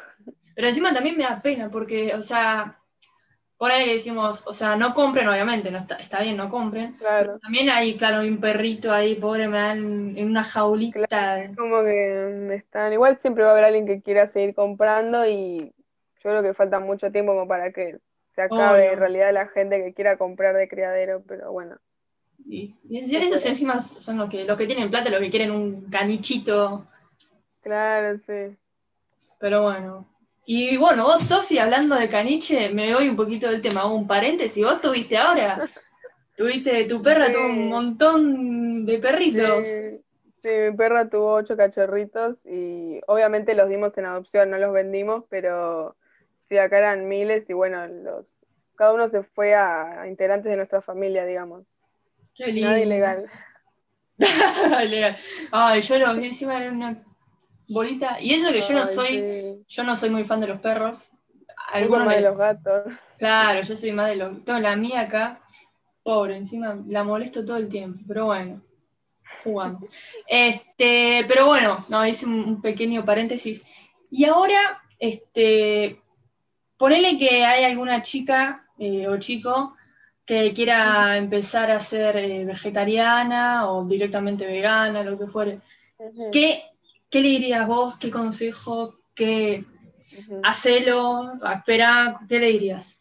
Pero 0.54 0.68
encima 0.68 0.94
también 0.94 1.16
me 1.16 1.24
da 1.24 1.40
pena 1.42 1.70
porque, 1.70 2.14
o 2.14 2.22
sea, 2.22 2.78
por 3.56 3.70
ahí 3.70 3.88
decimos, 3.88 4.44
o 4.46 4.52
sea, 4.52 4.76
no 4.76 4.94
compren, 4.94 5.28
obviamente, 5.28 5.70
no 5.70 5.78
está, 5.78 5.96
está 5.96 6.20
bien, 6.20 6.36
no 6.36 6.50
compren. 6.50 6.94
Claro. 6.94 7.38
También 7.38 7.70
hay, 7.70 7.96
claro, 7.96 8.18
hay 8.18 8.28
un 8.28 8.40
perrito 8.40 8.92
ahí, 8.92 9.14
pobre, 9.14 9.48
me 9.48 9.58
dan 9.58 10.16
en 10.16 10.26
una 10.26 10.42
jaulita. 10.42 11.52
Como 11.56 11.82
que 11.82 12.56
están, 12.56 12.92
igual 12.92 13.18
siempre 13.18 13.44
va 13.44 13.50
a 13.50 13.52
haber 13.52 13.64
alguien 13.64 13.86
que 13.86 14.02
quiera 14.02 14.26
seguir 14.26 14.54
comprando 14.54 15.26
y 15.26 15.72
yo 16.22 16.30
creo 16.30 16.42
que 16.42 16.54
falta 16.54 16.80
mucho 16.80 17.12
tiempo 17.12 17.32
como 17.32 17.46
para 17.46 17.72
que 17.72 17.98
se 18.34 18.42
acabe 18.42 18.82
Obvio. 18.82 18.92
en 18.92 18.98
realidad 18.98 19.32
la 19.32 19.46
gente 19.46 19.82
que 19.82 19.94
quiera 19.94 20.16
comprar 20.16 20.56
de 20.56 20.68
criadero, 20.68 21.22
pero 21.26 21.52
bueno. 21.52 21.76
Y, 22.46 22.74
y 22.88 22.98
esos 22.98 23.46
encima 23.46 23.80
son 23.80 24.18
los 24.18 24.28
que, 24.28 24.44
los 24.44 24.56
que 24.56 24.66
tienen 24.66 24.90
plata, 24.90 25.10
los 25.10 25.20
que 25.20 25.30
quieren 25.30 25.50
un 25.50 25.88
canichito. 25.88 26.86
Claro, 27.62 28.18
sí. 28.26 28.56
Pero 29.38 29.62
bueno. 29.62 30.06
Y 30.46 30.76
bueno, 30.76 31.04
vos, 31.04 31.22
Sofi, 31.22 31.58
hablando 31.58 31.94
de 31.94 32.08
caniche, 32.08 32.68
me 32.70 32.92
voy 32.94 33.08
un 33.08 33.16
poquito 33.16 33.48
del 33.50 33.62
tema, 33.62 33.86
un 33.86 34.06
paréntesis. 34.06 34.64
Vos 34.64 34.80
tuviste 34.80 35.16
ahora, 35.16 35.68
tuviste, 36.36 36.84
tu 36.84 37.00
perra 37.02 37.26
Sí. 37.26 37.32
tuvo 37.32 37.46
un 37.46 37.68
montón 37.68 38.84
de 38.84 38.98
perritos. 38.98 39.66
Sí, 39.66 40.00
sí, 40.42 40.48
mi 40.70 40.76
perra 40.76 41.08
tuvo 41.08 41.32
ocho 41.34 41.56
cachorritos 41.56 42.36
y 42.44 43.00
obviamente 43.06 43.54
los 43.54 43.68
dimos 43.68 43.96
en 43.96 44.04
adopción, 44.06 44.50
no 44.50 44.58
los 44.58 44.72
vendimos, 44.72 45.24
pero 45.30 45.96
sí, 46.48 46.58
acá 46.58 46.78
eran 46.78 47.08
miles 47.08 47.48
y 47.48 47.54
bueno, 47.54 47.86
los, 47.86 48.30
cada 48.76 48.92
uno 48.92 49.08
se 49.08 49.22
fue 49.22 49.54
a, 49.54 50.02
a 50.02 50.08
integrantes 50.08 50.50
de 50.50 50.56
nuestra 50.56 50.82
familia, 50.82 51.24
digamos. 51.24 51.66
Qué 52.34 52.48
lindo. 52.48 52.68
Nada 52.68 52.80
ilegal. 52.80 53.30
Ilegal. 54.84 55.16
Ay, 55.50 55.80
yo 55.80 55.98
lo 55.98 56.14
vi 56.14 56.26
encima 56.26 56.60
era 56.62 56.70
una 56.70 57.02
bolita. 57.68 58.20
Y 58.20 58.34
eso 58.34 58.52
que 58.52 58.60
yo 58.60 58.72
no 58.72 58.86
soy, 58.86 59.06
sí. 59.06 59.64
yo 59.68 59.84
no 59.84 59.96
soy 59.96 60.10
muy 60.10 60.24
fan 60.24 60.40
de 60.40 60.48
los 60.48 60.60
perros. 60.60 61.10
Algunos 61.72 62.06
más 62.06 62.16
me- 62.16 62.22
de 62.22 62.28
los 62.28 62.36
gatos. 62.36 62.92
Claro, 63.18 63.62
yo 63.62 63.76
soy 63.76 63.92
más 63.92 64.08
de 64.08 64.16
los. 64.16 64.44
Tengo 64.44 64.58
la 64.58 64.76
mía 64.76 65.02
acá, 65.02 65.40
pobre, 66.02 66.36
encima 66.36 66.78
la 66.86 67.04
molesto 67.04 67.44
todo 67.44 67.56
el 67.56 67.68
tiempo, 67.68 68.00
pero 68.06 68.26
bueno, 68.26 68.62
jugando. 69.42 69.86
Este, 70.26 71.24
pero 71.28 71.46
bueno, 71.46 71.76
no, 71.88 72.06
hice 72.06 72.26
un, 72.26 72.60
pequeño 72.60 73.04
paréntesis. 73.04 73.64
Y 74.10 74.24
ahora, 74.24 74.82
este, 74.98 76.00
ponele 76.76 77.18
que 77.18 77.44
hay 77.44 77.64
alguna 77.64 78.02
chica 78.02 78.66
eh, 78.78 79.08
o 79.08 79.18
chico 79.18 79.74
que 80.24 80.52
quiera 80.52 81.16
empezar 81.16 81.70
a 81.70 81.80
ser 81.80 82.16
eh, 82.16 82.44
vegetariana 82.44 83.70
o 83.70 83.84
directamente 83.84 84.46
vegana, 84.46 85.02
lo 85.02 85.18
que 85.18 85.26
fuere. 85.26 85.60
¿Qué, 86.32 86.62
qué 87.14 87.20
le 87.20 87.28
dirías 87.28 87.64
vos? 87.68 87.96
¿Qué 87.96 88.10
consejo? 88.10 88.96
¿Qué 89.14 89.64
ujú. 90.18 90.42
hacelo? 90.42 91.34
Espera, 91.54 92.18
¿qué 92.28 92.40
le 92.40 92.48
dirías? 92.48 93.00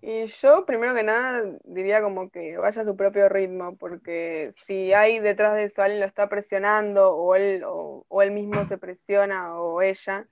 Y 0.00 0.28
yo, 0.28 0.64
primero 0.64 0.94
que 0.94 1.02
nada, 1.02 1.42
diría 1.64 2.00
como 2.00 2.30
que 2.30 2.56
vaya 2.56 2.80
a 2.80 2.84
su 2.86 2.96
propio 2.96 3.28
ritmo, 3.28 3.76
porque 3.76 4.54
si 4.66 4.94
hay 4.94 5.18
detrás 5.18 5.54
de 5.56 5.64
eso 5.64 5.82
alguien 5.82 6.00
lo 6.00 6.06
está 6.06 6.30
presionando, 6.30 7.14
o 7.14 7.34
él, 7.34 7.62
o, 7.66 8.06
o 8.08 8.22
él 8.22 8.30
mismo 8.30 8.64
se 8.66 8.78
presiona, 8.78 9.60
o 9.60 9.82
ella, 9.82 10.26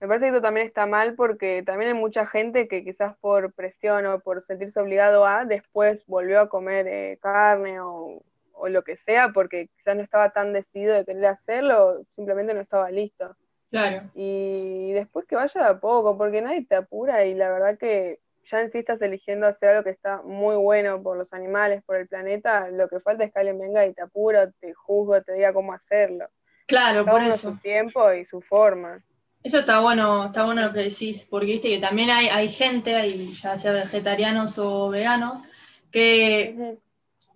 me 0.00 0.06
parece 0.06 0.26
que 0.26 0.30
eso 0.32 0.42
también 0.42 0.66
está 0.66 0.84
mal, 0.84 1.14
porque 1.14 1.62
también 1.64 1.92
hay 1.92 1.98
mucha 1.98 2.26
gente 2.26 2.68
que 2.68 2.84
quizás 2.84 3.16
por 3.18 3.54
presión 3.54 4.04
o 4.04 4.20
por 4.20 4.44
sentirse 4.44 4.78
obligado 4.78 5.24
a, 5.24 5.46
después 5.46 6.04
volvió 6.06 6.40
a 6.40 6.50
comer 6.50 6.86
eh, 6.86 7.18
carne 7.22 7.80
o, 7.80 8.22
o 8.58 8.68
lo 8.68 8.82
que 8.82 8.96
sea, 8.96 9.30
porque 9.32 9.68
quizás 9.76 9.96
no 9.96 10.02
estaba 10.02 10.30
tan 10.30 10.52
decidido 10.52 10.94
de 10.94 11.04
querer 11.04 11.26
hacerlo, 11.26 12.02
simplemente 12.14 12.54
no 12.54 12.60
estaba 12.60 12.90
listo. 12.90 13.36
Claro. 13.70 14.10
Y 14.14 14.92
después 14.92 15.26
que 15.26 15.36
vaya 15.36 15.62
de 15.62 15.68
a 15.68 15.80
poco, 15.80 16.16
porque 16.16 16.40
nadie 16.40 16.64
te 16.64 16.76
apura 16.76 17.24
y 17.26 17.34
la 17.34 17.50
verdad 17.50 17.78
que 17.78 18.20
ya 18.50 18.60
en 18.60 18.72
sí 18.72 18.78
estás 18.78 19.00
eligiendo 19.02 19.46
hacer 19.46 19.70
algo 19.70 19.84
que 19.84 19.90
está 19.90 20.22
muy 20.22 20.56
bueno 20.56 21.02
por 21.02 21.16
los 21.16 21.32
animales, 21.32 21.82
por 21.84 21.96
el 21.96 22.08
planeta, 22.08 22.70
lo 22.70 22.88
que 22.88 23.00
falta 23.00 23.24
es 23.24 23.32
que 23.32 23.38
alguien 23.38 23.58
venga 23.58 23.84
y 23.86 23.92
te 23.92 24.02
apura, 24.02 24.50
te 24.60 24.72
juzga, 24.72 25.20
te 25.20 25.34
diga 25.34 25.52
cómo 25.52 25.72
hacerlo. 25.72 26.26
Claro, 26.66 27.04
por 27.04 27.22
eso. 27.22 27.50
su 27.50 27.56
tiempo 27.58 28.12
y 28.12 28.24
su 28.24 28.40
forma. 28.40 29.02
Eso 29.42 29.60
está 29.60 29.80
bueno, 29.80 30.26
está 30.26 30.44
bueno 30.44 30.62
lo 30.62 30.72
que 30.72 30.80
decís, 30.80 31.26
porque 31.30 31.46
viste 31.46 31.68
que 31.68 31.78
también 31.78 32.10
hay, 32.10 32.28
hay 32.28 32.48
gente, 32.48 32.96
hay, 32.96 33.32
ya 33.32 33.56
sea 33.56 33.72
vegetarianos 33.72 34.58
o 34.58 34.88
veganos, 34.90 35.44
que. 35.90 36.76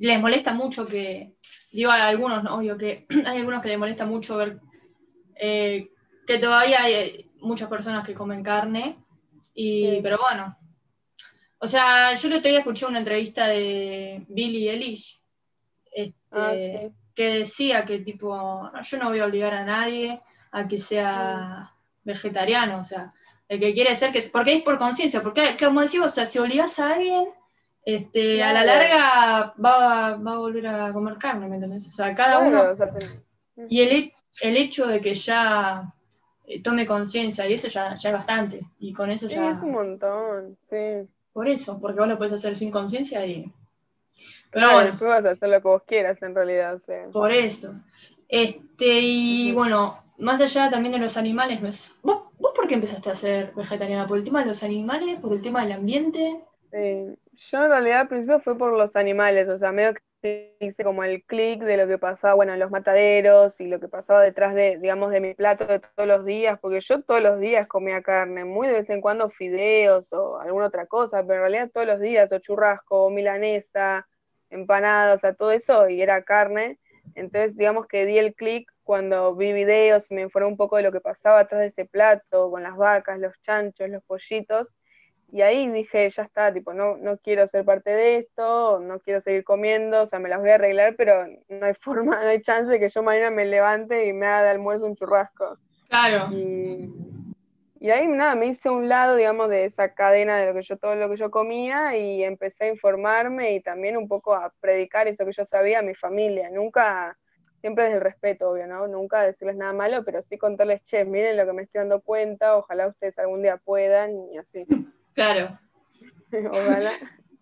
Les 0.06 0.20
molesta 0.20 0.52
mucho 0.52 0.84
que, 0.86 1.34
digo 1.70 1.90
a 1.90 2.06
algunos, 2.06 2.42
¿no? 2.42 2.56
obvio 2.56 2.76
que 2.76 3.06
hay 3.26 3.38
algunos 3.38 3.62
que 3.62 3.68
les 3.68 3.78
molesta 3.78 4.06
mucho 4.06 4.36
ver 4.36 4.60
eh, 5.36 5.90
que 6.26 6.38
todavía 6.38 6.82
hay 6.82 6.92
eh, 6.94 7.30
muchas 7.40 7.68
personas 7.68 8.06
que 8.06 8.14
comen 8.14 8.42
carne, 8.42 8.98
y, 9.54 9.90
Sí. 9.90 10.00
pero 10.02 10.18
bueno. 10.18 10.56
O 11.58 11.68
sea, 11.68 12.14
yo 12.14 12.28
el 12.28 12.34
otro 12.34 12.48
día 12.48 12.60
escuché 12.60 12.86
una 12.86 12.98
entrevista 12.98 13.46
de 13.46 14.24
Billy 14.28 14.68
Eilish, 14.68 15.20
este, 15.92 16.16
Ah, 16.32 16.88
que 17.14 17.24
decía 17.24 17.84
que 17.84 17.98
tipo, 17.98 18.34
no, 18.34 18.82
yo 18.82 18.98
no 18.98 19.10
voy 19.10 19.20
a 19.20 19.26
obligar 19.26 19.54
a 19.54 19.64
nadie 19.64 20.20
a 20.50 20.66
que 20.66 20.78
sea 20.78 21.74
vegetariano, 22.04 22.78
o 22.78 22.82
sea, 22.82 23.10
el 23.48 23.60
que 23.60 23.74
quiere 23.74 23.94
ser 23.96 24.12
que 24.12 24.22
porque 24.32 24.54
es 24.54 24.62
por 24.62 24.78
conciencia, 24.78 25.22
porque 25.22 25.56
como 25.58 25.82
decimos, 25.82 26.12
o 26.12 26.14
sea, 26.14 26.26
si 26.26 26.38
obligas 26.38 26.78
a 26.78 26.94
alguien 26.94 27.26
este, 27.84 28.42
a 28.42 28.52
la 28.52 28.64
larga 28.64 29.54
va, 29.62 30.08
a 30.08 30.16
volver 30.16 30.66
a 30.68 30.92
comer 30.92 31.18
carne, 31.18 31.48
¿me 31.48 31.56
entendés? 31.56 31.86
O 31.86 31.90
sea, 31.90 32.14
cada 32.14 32.38
uno... 32.38 32.76
y 33.68 33.80
el, 33.80 34.12
el 34.40 34.56
hecho 34.56 34.86
de 34.86 35.00
que 35.00 35.14
ya 35.14 35.92
eh, 36.46 36.62
tome 36.62 36.86
conciencia 36.86 37.46
y 37.48 37.54
eso 37.54 37.68
ya, 37.68 37.94
ya 37.96 38.10
es 38.10 38.14
bastante. 38.14 38.60
Y 38.78 38.92
con 38.92 39.10
eso 39.10 39.26
ya... 39.26 39.50
es 39.50 39.62
un 39.62 39.72
montón, 39.72 40.56
sí. 40.70 41.08
Por 41.32 41.48
eso, 41.48 41.80
porque 41.80 41.98
vos 41.98 42.08
lo 42.08 42.18
puedes 42.18 42.34
hacer 42.34 42.54
sin 42.54 42.70
conciencia 42.70 43.26
y... 43.26 43.50
Pero 44.50 44.72
bueno. 44.72 44.98
Tú 44.98 45.06
vas 45.06 45.24
a 45.24 45.30
hacer 45.30 45.48
lo 45.48 45.62
que 45.62 45.68
vos 45.68 45.82
quieras 45.86 46.22
en 46.22 46.34
realidad. 46.34 46.78
Por 47.10 47.32
eso. 47.32 47.74
Este, 48.28 49.00
y 49.00 49.52
bueno, 49.52 50.04
más 50.18 50.40
allá 50.40 50.70
también 50.70 50.92
de 50.92 50.98
los 50.98 51.16
animales, 51.16 51.60
no 51.60 51.68
es... 51.68 51.96
¿Vos, 52.02 52.26
¿Vos 52.38 52.52
por 52.54 52.68
qué 52.68 52.74
empezaste 52.74 53.10
a 53.10 53.14
ser 53.14 53.52
vegetariana? 53.56 54.06
¿Por 54.06 54.18
el 54.18 54.24
tema 54.24 54.40
de 54.40 54.46
los 54.46 54.62
animales? 54.62 55.18
¿Por 55.20 55.32
el 55.32 55.40
tema 55.40 55.62
del 55.62 55.72
ambiente? 55.72 56.44
Sí. 56.70 57.16
Yo 57.50 57.64
en 57.64 57.70
realidad 57.70 58.00
al 58.02 58.08
principio 58.08 58.40
fue 58.40 58.56
por 58.56 58.72
los 58.72 58.94
animales, 58.94 59.48
o 59.48 59.58
sea, 59.58 59.72
medio 59.72 59.94
que 60.22 60.56
hice 60.60 60.84
como 60.84 61.02
el 61.02 61.24
clic 61.24 61.60
de 61.62 61.76
lo 61.76 61.88
que 61.88 61.98
pasaba, 61.98 62.34
bueno, 62.34 62.52
en 62.52 62.60
los 62.60 62.70
mataderos 62.70 63.60
y 63.60 63.66
lo 63.66 63.80
que 63.80 63.88
pasaba 63.88 64.22
detrás 64.22 64.54
de, 64.54 64.78
digamos, 64.78 65.10
de 65.10 65.20
mi 65.20 65.34
plato 65.34 65.66
de 65.66 65.80
todos 65.80 66.06
los 66.06 66.24
días, 66.24 66.58
porque 66.60 66.80
yo 66.80 67.02
todos 67.02 67.20
los 67.20 67.40
días 67.40 67.66
comía 67.66 68.02
carne, 68.02 68.44
muy 68.44 68.68
de 68.68 68.74
vez 68.74 68.90
en 68.90 69.00
cuando 69.00 69.28
fideos 69.30 70.12
o 70.12 70.38
alguna 70.38 70.66
otra 70.66 70.86
cosa, 70.86 71.22
pero 71.22 71.34
en 71.34 71.40
realidad 71.40 71.70
todos 71.72 71.86
los 71.86 72.00
días, 72.00 72.30
o 72.32 72.38
churrasco, 72.38 73.06
o 73.06 73.10
milanesa, 73.10 74.06
empanadas, 74.50 75.16
o 75.16 75.20
sea, 75.20 75.34
todo 75.34 75.50
eso 75.50 75.88
y 75.88 76.00
era 76.00 76.22
carne. 76.22 76.78
Entonces, 77.16 77.56
digamos 77.56 77.86
que 77.88 78.06
di 78.06 78.18
el 78.18 78.34
clic 78.34 78.70
cuando 78.84 79.34
vi 79.34 79.52
videos 79.52 80.10
y 80.10 80.14
me 80.14 80.22
informé 80.22 80.48
un 80.48 80.56
poco 80.56 80.76
de 80.76 80.84
lo 80.84 80.92
que 80.92 81.00
pasaba 81.00 81.40
atrás 81.40 81.60
de 81.62 81.66
ese 81.68 81.84
plato, 81.86 82.50
con 82.50 82.62
las 82.62 82.76
vacas, 82.76 83.18
los 83.18 83.34
chanchos, 83.42 83.88
los 83.88 84.04
pollitos, 84.04 84.72
y 85.32 85.40
ahí 85.40 85.66
dije, 85.68 86.10
ya 86.10 86.24
está, 86.24 86.52
tipo, 86.52 86.74
no, 86.74 86.98
no 86.98 87.16
quiero 87.16 87.46
ser 87.46 87.64
parte 87.64 87.88
de 87.88 88.16
esto, 88.16 88.80
no 88.80 89.00
quiero 89.00 89.18
seguir 89.22 89.44
comiendo, 89.44 90.02
o 90.02 90.06
sea, 90.06 90.18
me 90.18 90.28
las 90.28 90.40
voy 90.40 90.50
a 90.50 90.56
arreglar, 90.56 90.94
pero 90.94 91.26
no 91.48 91.64
hay 91.66 91.72
forma, 91.80 92.22
no 92.22 92.28
hay 92.28 92.42
chance 92.42 92.70
de 92.70 92.78
que 92.78 92.90
yo 92.90 93.02
mañana 93.02 93.30
me 93.30 93.46
levante 93.46 94.06
y 94.06 94.12
me 94.12 94.26
haga 94.26 94.42
de 94.42 94.50
almuerzo 94.50 94.84
un 94.84 94.94
churrasco. 94.94 95.56
Claro. 95.88 96.30
Y, 96.36 97.90
ahí 97.90 98.06
nada, 98.08 98.34
me 98.34 98.48
hice 98.48 98.68
un 98.68 98.90
lado, 98.90 99.16
digamos, 99.16 99.48
de 99.48 99.64
esa 99.64 99.94
cadena 99.94 100.36
de 100.36 100.48
lo 100.48 100.54
que 100.54 100.62
yo, 100.62 100.76
todo 100.76 100.94
lo 100.96 101.08
que 101.08 101.16
yo 101.16 101.30
comía 101.30 101.96
y 101.96 102.22
empecé 102.22 102.64
a 102.64 102.68
informarme 102.68 103.54
y 103.54 103.62
también 103.62 103.96
un 103.96 104.08
poco 104.08 104.34
a 104.34 104.52
predicar 104.60 105.08
eso 105.08 105.24
que 105.24 105.32
yo 105.32 105.46
sabía 105.46 105.78
a 105.78 105.82
mi 105.82 105.94
familia. 105.94 106.50
Nunca, 106.50 107.16
siempre 107.62 107.84
desde 107.84 107.96
el 107.96 108.02
respeto, 108.02 108.50
obvio, 108.50 108.66
¿no? 108.66 108.86
Nunca 108.86 109.22
decirles 109.22 109.56
nada 109.56 109.72
malo, 109.72 110.04
pero 110.04 110.20
sí 110.20 110.36
contarles, 110.36 110.84
che, 110.84 111.06
miren 111.06 111.38
lo 111.38 111.46
que 111.46 111.52
me 111.54 111.62
estoy 111.62 111.78
dando 111.78 112.02
cuenta, 112.02 112.58
ojalá 112.58 112.86
ustedes 112.86 113.18
algún 113.18 113.42
día 113.42 113.56
puedan 113.56 114.30
y 114.30 114.36
así. 114.36 114.66
Claro. 115.14 115.58
Ojalá. 116.52 116.92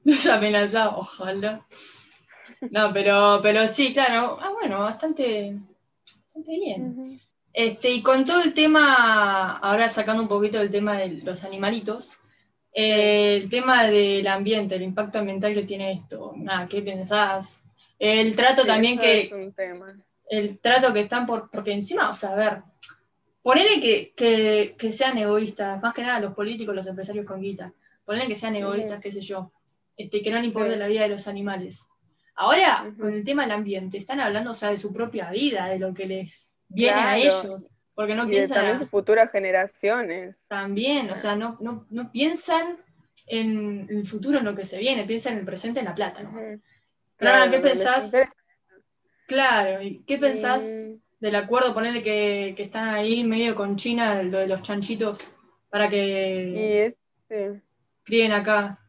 Nos 0.03 0.27
amenazado, 0.27 0.97
ojalá. 0.97 1.67
No, 2.71 2.93
pero, 2.93 3.41
pero 3.43 3.69
sí, 3.69 3.93
claro. 3.93 4.39
Ah, 4.41 4.51
bueno, 4.59 4.81
bastante, 4.81 5.57
bastante 6.25 6.59
bien. 6.59 7.21
Este, 7.53 7.91
y 7.91 8.03
con 8.03 8.25
todo 8.25 8.43
el 8.43 8.55
tema, 8.55 9.59
ahora 9.59 9.89
sacando 9.89 10.23
un 10.23 10.29
poquito 10.29 10.59
del 10.59 10.71
tema 10.71 10.97
de 10.97 11.09
los 11.23 11.45
animalitos, 11.45 12.15
eh, 12.73 13.41
el 13.43 13.51
tema 13.51 13.85
del 13.85 14.27
ambiente, 14.27 14.77
el 14.77 14.83
impacto 14.83 15.19
ambiental 15.19 15.53
que 15.53 15.65
tiene 15.65 15.93
esto, 15.93 16.33
nada, 16.37 16.67
¿qué 16.67 16.81
pensás? 16.81 17.65
El 17.99 18.35
trato 18.35 18.65
también 18.65 18.99
que. 18.99 19.53
El 20.29 20.61
trato 20.61 20.93
que 20.93 21.01
están 21.01 21.27
por. 21.27 21.51
Porque 21.51 21.73
encima, 21.73 22.09
o 22.09 22.15
sea, 22.15 22.31
a 22.33 22.37
ver, 22.37 22.63
Ponele 23.43 23.81
que, 23.81 24.93
sean 24.93 25.17
egoístas, 25.17 25.81
más 25.81 25.95
que 25.95 26.03
nada 26.03 26.21
los 26.21 26.35
políticos, 26.35 26.75
los 26.75 26.87
empresarios 26.87 27.25
con 27.25 27.41
guita. 27.41 27.73
Ponele 28.05 28.27
que 28.27 28.35
sean 28.35 28.57
egoístas, 28.57 29.01
qué 29.01 29.11
sé 29.11 29.21
yo, 29.21 29.53
este, 29.97 30.21
que 30.23 30.31
no 30.31 30.41
le 30.41 30.47
importe 30.47 30.77
la 30.77 30.89
vida 30.89 31.03
de 31.03 31.09
los 31.09 31.27
animales. 31.27 31.87
Ahora, 32.35 32.93
con 32.99 33.13
el 33.13 33.25
tema 33.25 33.43
del 33.43 33.53
ambiente, 33.53 33.99
están 33.99 34.21
hablando, 34.21 34.51
o 34.51 34.55
sea, 34.55 34.71
de 34.71 34.77
su 34.77 34.93
propia 34.93 35.31
vida, 35.31 35.69
de 35.69 35.79
lo 35.79 35.95
que 35.95 36.07
les 36.07 36.57
viene 36.69 37.01
a 37.01 37.19
ellos. 37.19 37.69
Porque 37.95 38.15
no 38.15 38.27
piensan. 38.27 38.57
también 38.57 38.79
sus 38.79 38.89
futuras 38.89 39.31
generaciones. 39.31 40.37
También, 40.49 41.11
o 41.11 41.17
sea, 41.17 41.37
no, 41.37 41.59
no, 41.61 42.11
piensan 42.11 42.79
en 43.27 43.87
el 43.91 44.07
futuro, 44.07 44.39
en 44.39 44.45
lo 44.45 44.55
que 44.55 44.65
se 44.65 44.79
viene, 44.79 45.05
piensan 45.05 45.35
en 45.35 45.41
el 45.41 45.45
presente, 45.45 45.81
en 45.81 45.87
la 45.87 45.95
plata. 45.95 46.23
¿no? 46.23 46.33
Claro, 47.17 47.51
¿qué 47.51 47.59
pensás? 47.59 48.17
Claro, 49.27 49.83
¿y 49.83 50.03
qué 50.07 50.17
pensás 50.19 50.89
del 51.21 51.37
acuerdo, 51.37 51.75
ponerle 51.75 52.03
que, 52.03 52.55
que, 52.57 52.63
están 52.63 52.89
ahí 52.89 53.25
medio 53.25 53.55
con 53.55 53.77
China, 53.77 54.23
lo 54.23 54.39
de 54.39 54.49
los 54.49 54.63
chanchitos, 54.63 55.31
para 55.69 55.89
que 55.89 56.97
críen 58.05 58.33
acá. 58.33 58.81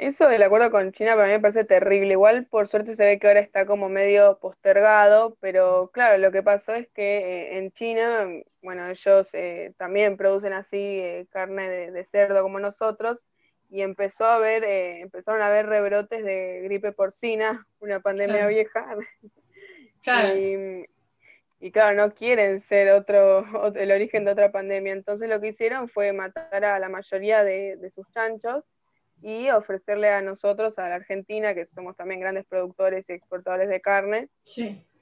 Eso 0.00 0.28
del 0.28 0.42
acuerdo 0.42 0.70
con 0.70 0.92
China 0.92 1.14
para 1.14 1.26
mí 1.26 1.34
me 1.34 1.40
parece 1.40 1.64
terrible. 1.64 2.12
Igual 2.12 2.46
por 2.46 2.68
suerte 2.68 2.96
se 2.96 3.04
ve 3.04 3.18
que 3.18 3.26
ahora 3.26 3.40
está 3.40 3.66
como 3.66 3.90
medio 3.90 4.38
postergado, 4.38 5.36
pero 5.40 5.90
claro, 5.92 6.16
lo 6.16 6.32
que 6.32 6.42
pasó 6.42 6.72
es 6.72 6.88
que 6.88 7.18
eh, 7.18 7.58
en 7.58 7.70
China, 7.72 8.26
bueno, 8.62 8.88
ellos 8.88 9.28
eh, 9.34 9.74
también 9.76 10.16
producen 10.16 10.54
así 10.54 10.78
eh, 10.78 11.26
carne 11.30 11.90
de, 11.90 12.04
cerdo 12.06 12.42
como 12.42 12.58
nosotros, 12.60 13.22
y 13.68 13.82
empezó 13.82 14.24
a 14.24 14.36
haber, 14.36 14.64
empezaron 14.64 15.42
a 15.42 15.48
haber 15.48 15.66
rebrotes 15.66 16.24
de 16.24 16.62
gripe 16.64 16.92
porcina, 16.92 17.66
una 17.80 18.00
pandemia 18.00 18.46
vieja. 18.46 18.86
Claro. 20.02 20.34
y 20.34 20.86
claro, 21.72 21.94
no 21.94 22.14
quieren 22.14 22.60
ser 22.60 22.90
otro, 22.92 23.44
el 23.74 23.92
origen 23.92 24.24
de 24.24 24.32
otra 24.32 24.50
pandemia. 24.50 24.94
Entonces 24.94 25.28
lo 25.28 25.40
que 25.40 25.48
hicieron 25.48 25.88
fue 25.88 26.12
matar 26.12 26.64
a 26.64 26.78
la 26.78 26.88
mayoría 26.88 27.44
de, 27.44 27.90
sus 27.94 28.08
chanchos 28.10 28.64
y 29.20 29.50
ofrecerle 29.50 30.08
a 30.08 30.22
nosotros, 30.22 30.78
a 30.78 30.88
la 30.88 30.94
Argentina, 30.94 31.54
que 31.54 31.66
somos 31.66 31.94
también 31.96 32.20
grandes 32.20 32.46
productores 32.46 33.04
y 33.08 33.12
exportadores 33.12 33.68
de 33.68 33.82
carne, 33.82 34.30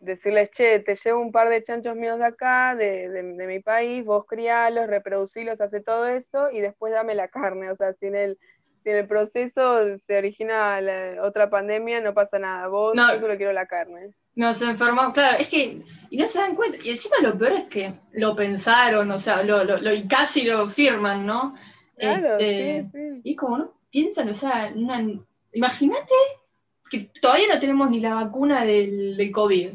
decirles, 0.00 0.50
che, 0.50 0.80
te 0.80 0.96
llevo 0.96 1.20
un 1.20 1.30
par 1.30 1.48
de 1.48 1.62
chanchos 1.62 1.94
míos 1.94 2.18
de 2.18 2.24
acá, 2.24 2.74
de, 2.74 3.22
mi 3.22 3.60
país, 3.60 4.04
vos 4.04 4.26
crialos, 4.26 4.88
reproducirlos, 4.88 5.60
hace 5.60 5.80
todo 5.80 6.08
eso 6.08 6.50
y 6.50 6.60
después 6.60 6.92
dame 6.92 7.14
la 7.14 7.28
carne. 7.28 7.70
O 7.70 7.76
sea, 7.76 7.92
si 7.92 8.06
en 8.06 8.16
el, 8.16 8.38
si 8.82 8.90
en 8.90 8.96
el 8.96 9.06
proceso 9.06 9.98
se 10.06 10.18
origina 10.18 10.80
otra 11.22 11.50
pandemia, 11.50 12.00
no 12.00 12.14
pasa 12.14 12.38
nada. 12.38 12.68
Vos 12.68 12.94
no. 12.94 13.08
solo 13.20 13.36
quiero 13.36 13.52
la 13.52 13.66
carne. 13.66 14.10
No 14.34 14.54
se 14.54 14.66
enfermó, 14.66 15.12
claro, 15.12 15.38
es 15.38 15.48
que, 15.48 15.82
y 16.10 16.16
no 16.16 16.26
se 16.26 16.38
dan 16.38 16.54
cuenta, 16.54 16.78
y 16.82 16.90
encima 16.90 17.16
lo 17.22 17.36
peor 17.36 17.52
es 17.52 17.64
que 17.64 17.92
lo 18.12 18.36
pensaron, 18.36 19.10
o 19.10 19.18
sea, 19.18 19.42
lo, 19.42 19.64
lo, 19.64 19.92
y 19.92 20.06
casi 20.06 20.42
lo 20.44 20.66
firman, 20.66 21.26
¿no? 21.26 21.54
Claro, 21.96 22.36
este, 22.38 22.86
Y 23.24 23.34
como 23.34 23.58
no 23.58 23.74
piensan, 23.90 24.28
o 24.28 24.34
sea, 24.34 24.72
imagínate 25.52 26.14
que 26.88 27.10
todavía 27.20 27.46
no 27.52 27.60
tenemos 27.60 27.90
ni 27.90 28.00
la 28.00 28.14
vacuna 28.14 28.64
del, 28.64 29.16
del 29.16 29.30
COVID. 29.30 29.70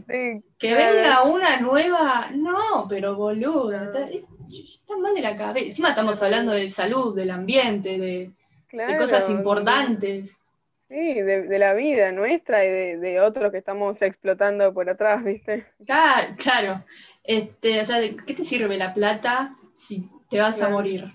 que 0.57 0.73
venga 0.73 1.23
una 1.23 1.59
nueva, 1.59 2.29
no, 2.33 2.87
pero 2.87 3.15
boludo, 3.15 3.71
está, 3.73 4.97
mal 4.97 5.13
de 5.13 5.21
la 5.21 5.35
cabeza. 5.35 5.65
Encima 5.65 5.89
estamos 5.89 6.21
hablando 6.21 6.53
de 6.53 6.67
salud, 6.69 7.15
del 7.15 7.31
ambiente, 7.31 7.97
de, 7.97 8.31
de 8.73 8.97
cosas 8.97 9.29
importantes. 9.29 10.39
Sí, 10.87 11.21
de, 11.21 11.59
la 11.59 11.73
vida 11.73 12.11
nuestra 12.11 12.65
y 12.65 12.97
de, 12.97 13.21
otros 13.21 13.51
que 13.51 13.57
estamos 13.57 14.01
explotando 14.01 14.73
por 14.73 14.89
atrás, 14.89 15.23
¿viste? 15.23 15.65
Claro, 15.85 16.35
claro. 16.37 16.85
Este, 17.23 17.79
o 17.79 17.85
sea, 17.85 17.99
¿qué 17.99 18.33
te 18.33 18.43
sirve 18.43 18.77
la 18.77 18.93
plata 18.93 19.55
si 19.73 20.09
te 20.29 20.39
vas 20.39 20.61
a 20.61 20.69
morir? 20.69 21.11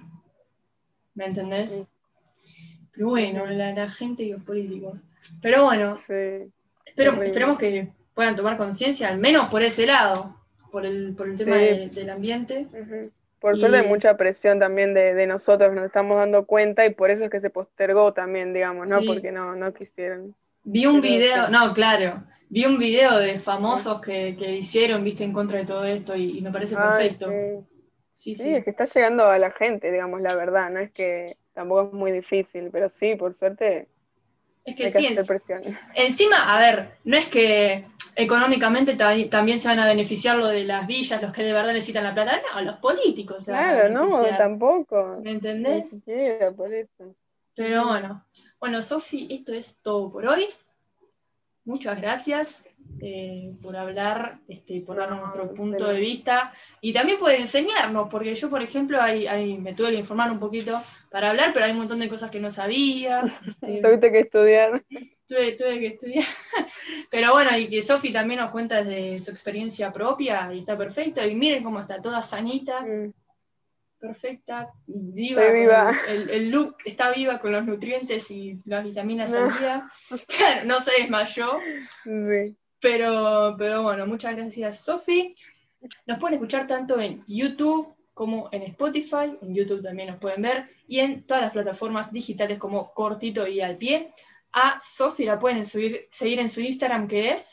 ¿Me 1.14 1.26
entendés? 1.26 1.82
Pero 2.92 3.10
bueno, 3.10 3.46
la, 3.46 3.90
gente 3.90 4.24
y 4.24 4.32
los 4.32 4.42
políticos. 4.42 5.04
Pero 5.42 5.64
bueno, 5.64 6.00
espero, 6.86 7.22
esperemos 7.22 7.58
que 7.58 7.92
puedan 8.14 8.34
tomar 8.34 8.56
conciencia, 8.56 9.08
al 9.08 9.18
menos 9.18 9.48
por 9.48 9.62
ese 9.62 9.86
lado, 9.86 10.34
por 10.72 10.86
el, 10.86 11.14
por 11.14 11.28
el 11.28 11.36
tema 11.36 11.56
del 11.56 12.10
ambiente. 12.10 12.66
Por 13.40 13.57
suerte 13.57 13.79
hay 13.79 13.87
mucha 13.87 14.16
presión 14.16 14.59
también 14.59 14.94
de, 14.94 15.27
nosotros, 15.27 15.72
nos 15.72 15.87
estamos 15.87 16.16
dando 16.16 16.44
cuenta 16.44 16.85
y 16.87 16.94
por 16.94 17.11
eso 17.11 17.24
es 17.24 17.31
que 17.31 17.40
se 17.40 17.51
postergó 17.51 18.12
también, 18.12 18.53
digamos, 18.53 18.88
¿no? 18.88 19.01
Porque 19.07 19.31
no, 19.31 19.55
no 19.55 19.72
quisieron. 19.72 20.35
Vi 20.64 20.87
un 20.87 21.01
video, 21.01 21.48
no, 21.48 21.72
claro, 21.72 22.24
vi 22.48 22.64
un 22.64 22.79
video 22.79 23.18
de 23.18 23.38
famosos 23.38 24.01
que, 24.01 24.37
hicieron, 24.59 25.05
viste, 25.05 25.24
en 25.24 25.33
contra 25.33 25.59
de 25.59 25.64
todo 25.64 25.85
esto 25.85 26.16
y, 26.16 26.40
me 26.42 26.51
parece 26.51 26.74
perfecto. 26.74 27.31
Sí. 28.12 28.35
Sí, 28.35 28.53
es 28.53 28.64
que 28.64 28.70
está 28.70 28.85
llegando 28.85 29.27
a 29.27 29.38
la 29.38 29.53
gente, 29.53 29.92
digamos, 29.92 30.20
la 30.20 30.35
verdad, 30.35 30.70
no 30.70 30.81
es 30.81 30.90
que 30.90 31.37
tampoco 31.55 31.87
es 31.87 31.92
muy 31.92 32.11
difícil, 32.11 32.68
pero 32.72 32.88
sí, 32.88 33.14
por 33.14 33.33
suerte. 33.35 33.87
Es 34.64 34.74
que 34.74 34.90
sí, 34.90 35.09
encima, 35.94 36.57
a 36.57 36.61
ver, 36.61 36.90
no 37.05 37.16
es 37.16 37.27
que 37.27 37.87
económicamente 38.18 38.96
también 38.96 39.61
se 39.61 39.68
van 39.68 39.78
a 39.78 39.87
beneficiar 39.87 40.37
lo 40.37 40.48
de 40.48 40.64
las 40.64 40.88
villas, 40.88 41.22
los 41.22 41.33
que 41.33 41.44
de 41.44 41.52
verdad 41.52 41.72
necesitan 41.72 42.02
la 42.02 42.14
plata. 42.14 42.40
No, 42.52 42.62
los 42.62 42.76
políticos. 42.78 43.44
claro, 43.44 43.88
no, 43.90 44.07
tampoco. 44.37 45.20
¿Me 45.22 45.31
entendés? 45.31 46.02
por 46.57 46.74
eso. 46.74 47.14
Pero 47.54 47.87
bueno. 47.87 48.24
Bueno, 48.59 48.83
Sofi, 48.83 49.28
esto 49.31 49.52
es 49.52 49.78
todo 49.83 50.11
por 50.11 50.26
hoy. 50.26 50.48
muchas 51.64 52.00
gracias 52.00 52.64
eh, 53.00 53.52
por 53.62 53.76
hablar, 53.76 54.40
este, 54.48 54.81
por 54.81 54.96
darnos 54.96 55.20
nuestro 55.20 55.54
punto 55.54 55.87
de 55.87 56.00
vista 56.00 56.52
y 56.81 56.92
también 56.92 57.18
por 57.18 57.31
enseñarnos, 57.31 58.09
porque 58.11 58.35
yo, 58.35 58.50
por 58.50 58.62
ejemplo, 58.62 59.00
ahí, 59.00 59.59
me 59.59 59.74
tuve 59.74 59.90
que 59.90 59.98
informar 59.98 60.33
un 60.33 60.40
poquito 60.40 60.81
para 61.09 61.31
hablar, 61.31 61.52
pero 61.52 61.66
hay 61.66 61.70
un 61.70 61.78
montón 61.78 62.00
de 62.00 62.09
cosas 62.09 62.33
que 62.33 62.40
no 62.40 62.50
sabía. 62.50 63.40
Este, 63.46 63.81
Tuviste 63.81 64.11
que 64.11 64.20
estudiar. 64.20 64.85
Tuve, 65.28 65.52
tuve, 65.52 65.78
que 65.78 65.86
estudiar. 65.88 66.24
Pero 67.10 67.32
bueno, 67.32 67.56
y 67.58 67.68
que 67.68 67.82
Sofi 67.82 68.10
también 68.10 68.40
nos 68.40 68.50
cuenta 68.50 68.82
de 68.82 69.20
su 69.20 69.30
experiencia 69.30 69.92
propia 69.92 70.48
y 70.52 70.60
está 70.60 70.76
perfecto. 70.76 71.24
Y 71.24 71.34
miren 71.34 71.62
cómo 71.62 71.80
está 71.80 72.00
toda 72.00 72.22
sanita. 72.22 72.80
Mm 72.80 73.12
perfecta, 73.98 74.72
viva, 74.86 75.92
El, 76.06 76.50
look 76.50 76.76
está 76.84 77.10
viva 77.12 77.40
con 77.40 77.52
los 77.52 77.64
nutrientes 77.64 78.30
y 78.30 78.60
las 78.64 78.84
vitaminas 78.84 79.32
no. 79.32 79.38
al 79.38 79.58
día. 79.58 79.86
no 80.64 80.80
se 80.80 81.02
desmayó. 81.02 81.58
Pero, 82.80 83.56
pero 83.58 83.82
bueno, 83.82 84.06
muchas 84.06 84.36
gracias, 84.36 84.84
Sofi. 84.84 85.34
Nos 86.06 86.18
pueden 86.18 86.34
escuchar 86.34 86.66
tanto 86.66 87.00
en 87.00 87.22
YouTube 87.26 87.94
como 88.14 88.48
en 88.52 88.62
Spotify. 88.62 89.36
En 89.42 89.54
YouTube 89.54 89.82
también 89.82 90.10
nos 90.10 90.18
pueden 90.18 90.42
ver. 90.42 90.68
Y 90.86 91.00
en 91.00 91.24
todas 91.24 91.42
las 91.42 91.52
plataformas 91.52 92.12
digitales 92.12 92.58
como 92.58 92.92
Cortito 92.92 93.46
y 93.46 93.60
al 93.60 93.76
pie. 93.76 94.12
A 94.52 94.78
Sofi 94.80 95.24
la 95.24 95.38
pueden 95.38 95.64
subir, 95.64 96.08
seguir 96.11 96.40
en 96.40 96.48
su 96.48 96.61
Instagram, 96.61 97.06
que 97.06 97.30
es. 97.30 97.52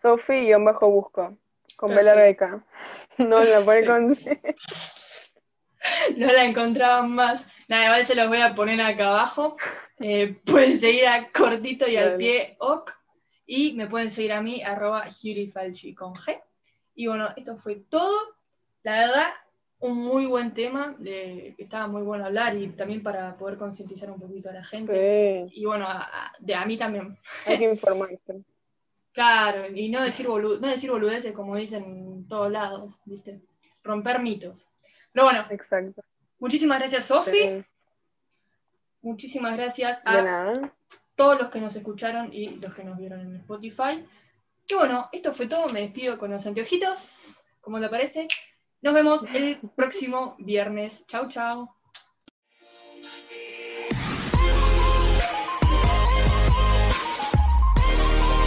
Sofi-busco. 0.00 1.36
Con 1.76 1.94
Bela 1.94 2.14
Beca. 2.14 2.64
No 3.18 3.42
la 3.42 3.60
pueden 3.62 3.84
con. 3.84 4.10
no 6.16 6.26
la 6.26 6.44
encontraban 6.44 7.10
más. 7.10 7.48
Nada, 7.66 7.86
igual 7.86 8.04
se 8.04 8.14
los 8.14 8.28
voy 8.28 8.38
a 8.38 8.54
poner 8.54 8.80
acá 8.80 9.08
abajo. 9.08 9.56
Eh, 9.98 10.40
pueden 10.44 10.78
seguir 10.78 11.08
a 11.08 11.32
cortito 11.32 11.88
y 11.88 11.96
al 11.96 12.16
pie 12.16 12.56
ok. 12.60 12.92
Y 13.46 13.72
me 13.72 13.86
pueden 13.86 14.10
seguir 14.10 14.34
a 14.34 14.42
mí, 14.42 14.62
arroba 14.62 15.08
Falchi 15.52 15.94
con 15.94 16.14
G. 16.14 16.40
Y 16.94 17.08
bueno, 17.08 17.30
esto 17.36 17.56
fue 17.56 17.76
todo. 17.76 18.36
La 18.82 19.00
verdad, 19.00 19.30
un 19.80 19.96
muy 19.96 20.26
buen 20.26 20.52
tema, 20.54 20.96
que 21.02 21.54
estaba 21.56 21.86
muy 21.86 22.02
bueno 22.02 22.24
hablar 22.26 22.56
y 22.56 22.68
también 22.70 23.02
para 23.02 23.36
poder 23.36 23.56
concientizar 23.56 24.10
un 24.10 24.18
poquito 24.20 24.50
a 24.50 24.54
la 24.54 24.64
gente. 24.64 25.46
Y 25.52 25.64
bueno, 25.64 25.86
a, 25.88 26.32
de, 26.40 26.54
a 26.54 26.64
mí 26.64 26.76
también. 26.76 27.16
Hay 27.46 27.58
que 27.58 27.70
informarse. 27.70 28.18
claro, 29.12 29.66
y 29.72 29.88
no 29.88 30.02
decir, 30.02 30.28
no 30.28 30.56
decir 30.58 30.90
boludeces 30.90 31.32
como 31.32 31.56
dicen 31.56 31.84
en 31.84 32.28
todos 32.28 32.50
lados, 32.50 33.00
¿viste? 33.04 33.40
Romper 33.84 34.20
mitos. 34.20 34.68
Pero 35.12 35.26
bueno, 35.26 35.46
Exacto. 35.50 36.02
muchísimas 36.38 36.78
gracias, 36.80 37.04
Sofi. 37.04 37.64
Muchísimas 39.00 39.56
gracias 39.56 40.02
a 40.04 40.52
todos 41.14 41.38
los 41.38 41.50
que 41.50 41.60
nos 41.60 41.74
escucharon 41.76 42.30
y 42.32 42.56
los 42.56 42.74
que 42.74 42.84
nos 42.84 42.98
vieron 42.98 43.20
en 43.20 43.36
Spotify. 43.36 44.04
Y 44.68 44.74
bueno, 44.74 45.08
esto 45.12 45.32
fue 45.32 45.46
todo. 45.46 45.68
Me 45.68 45.80
despido 45.82 46.18
con 46.18 46.30
los 46.30 46.46
anteojitos, 46.46 47.44
como 47.60 47.80
te 47.80 47.88
parece. 47.88 48.28
Nos 48.82 48.94
vemos 48.94 49.24
el 49.34 49.58
próximo 49.76 50.36
viernes. 50.38 51.06
Chau, 51.06 51.28
chau. 51.28 51.77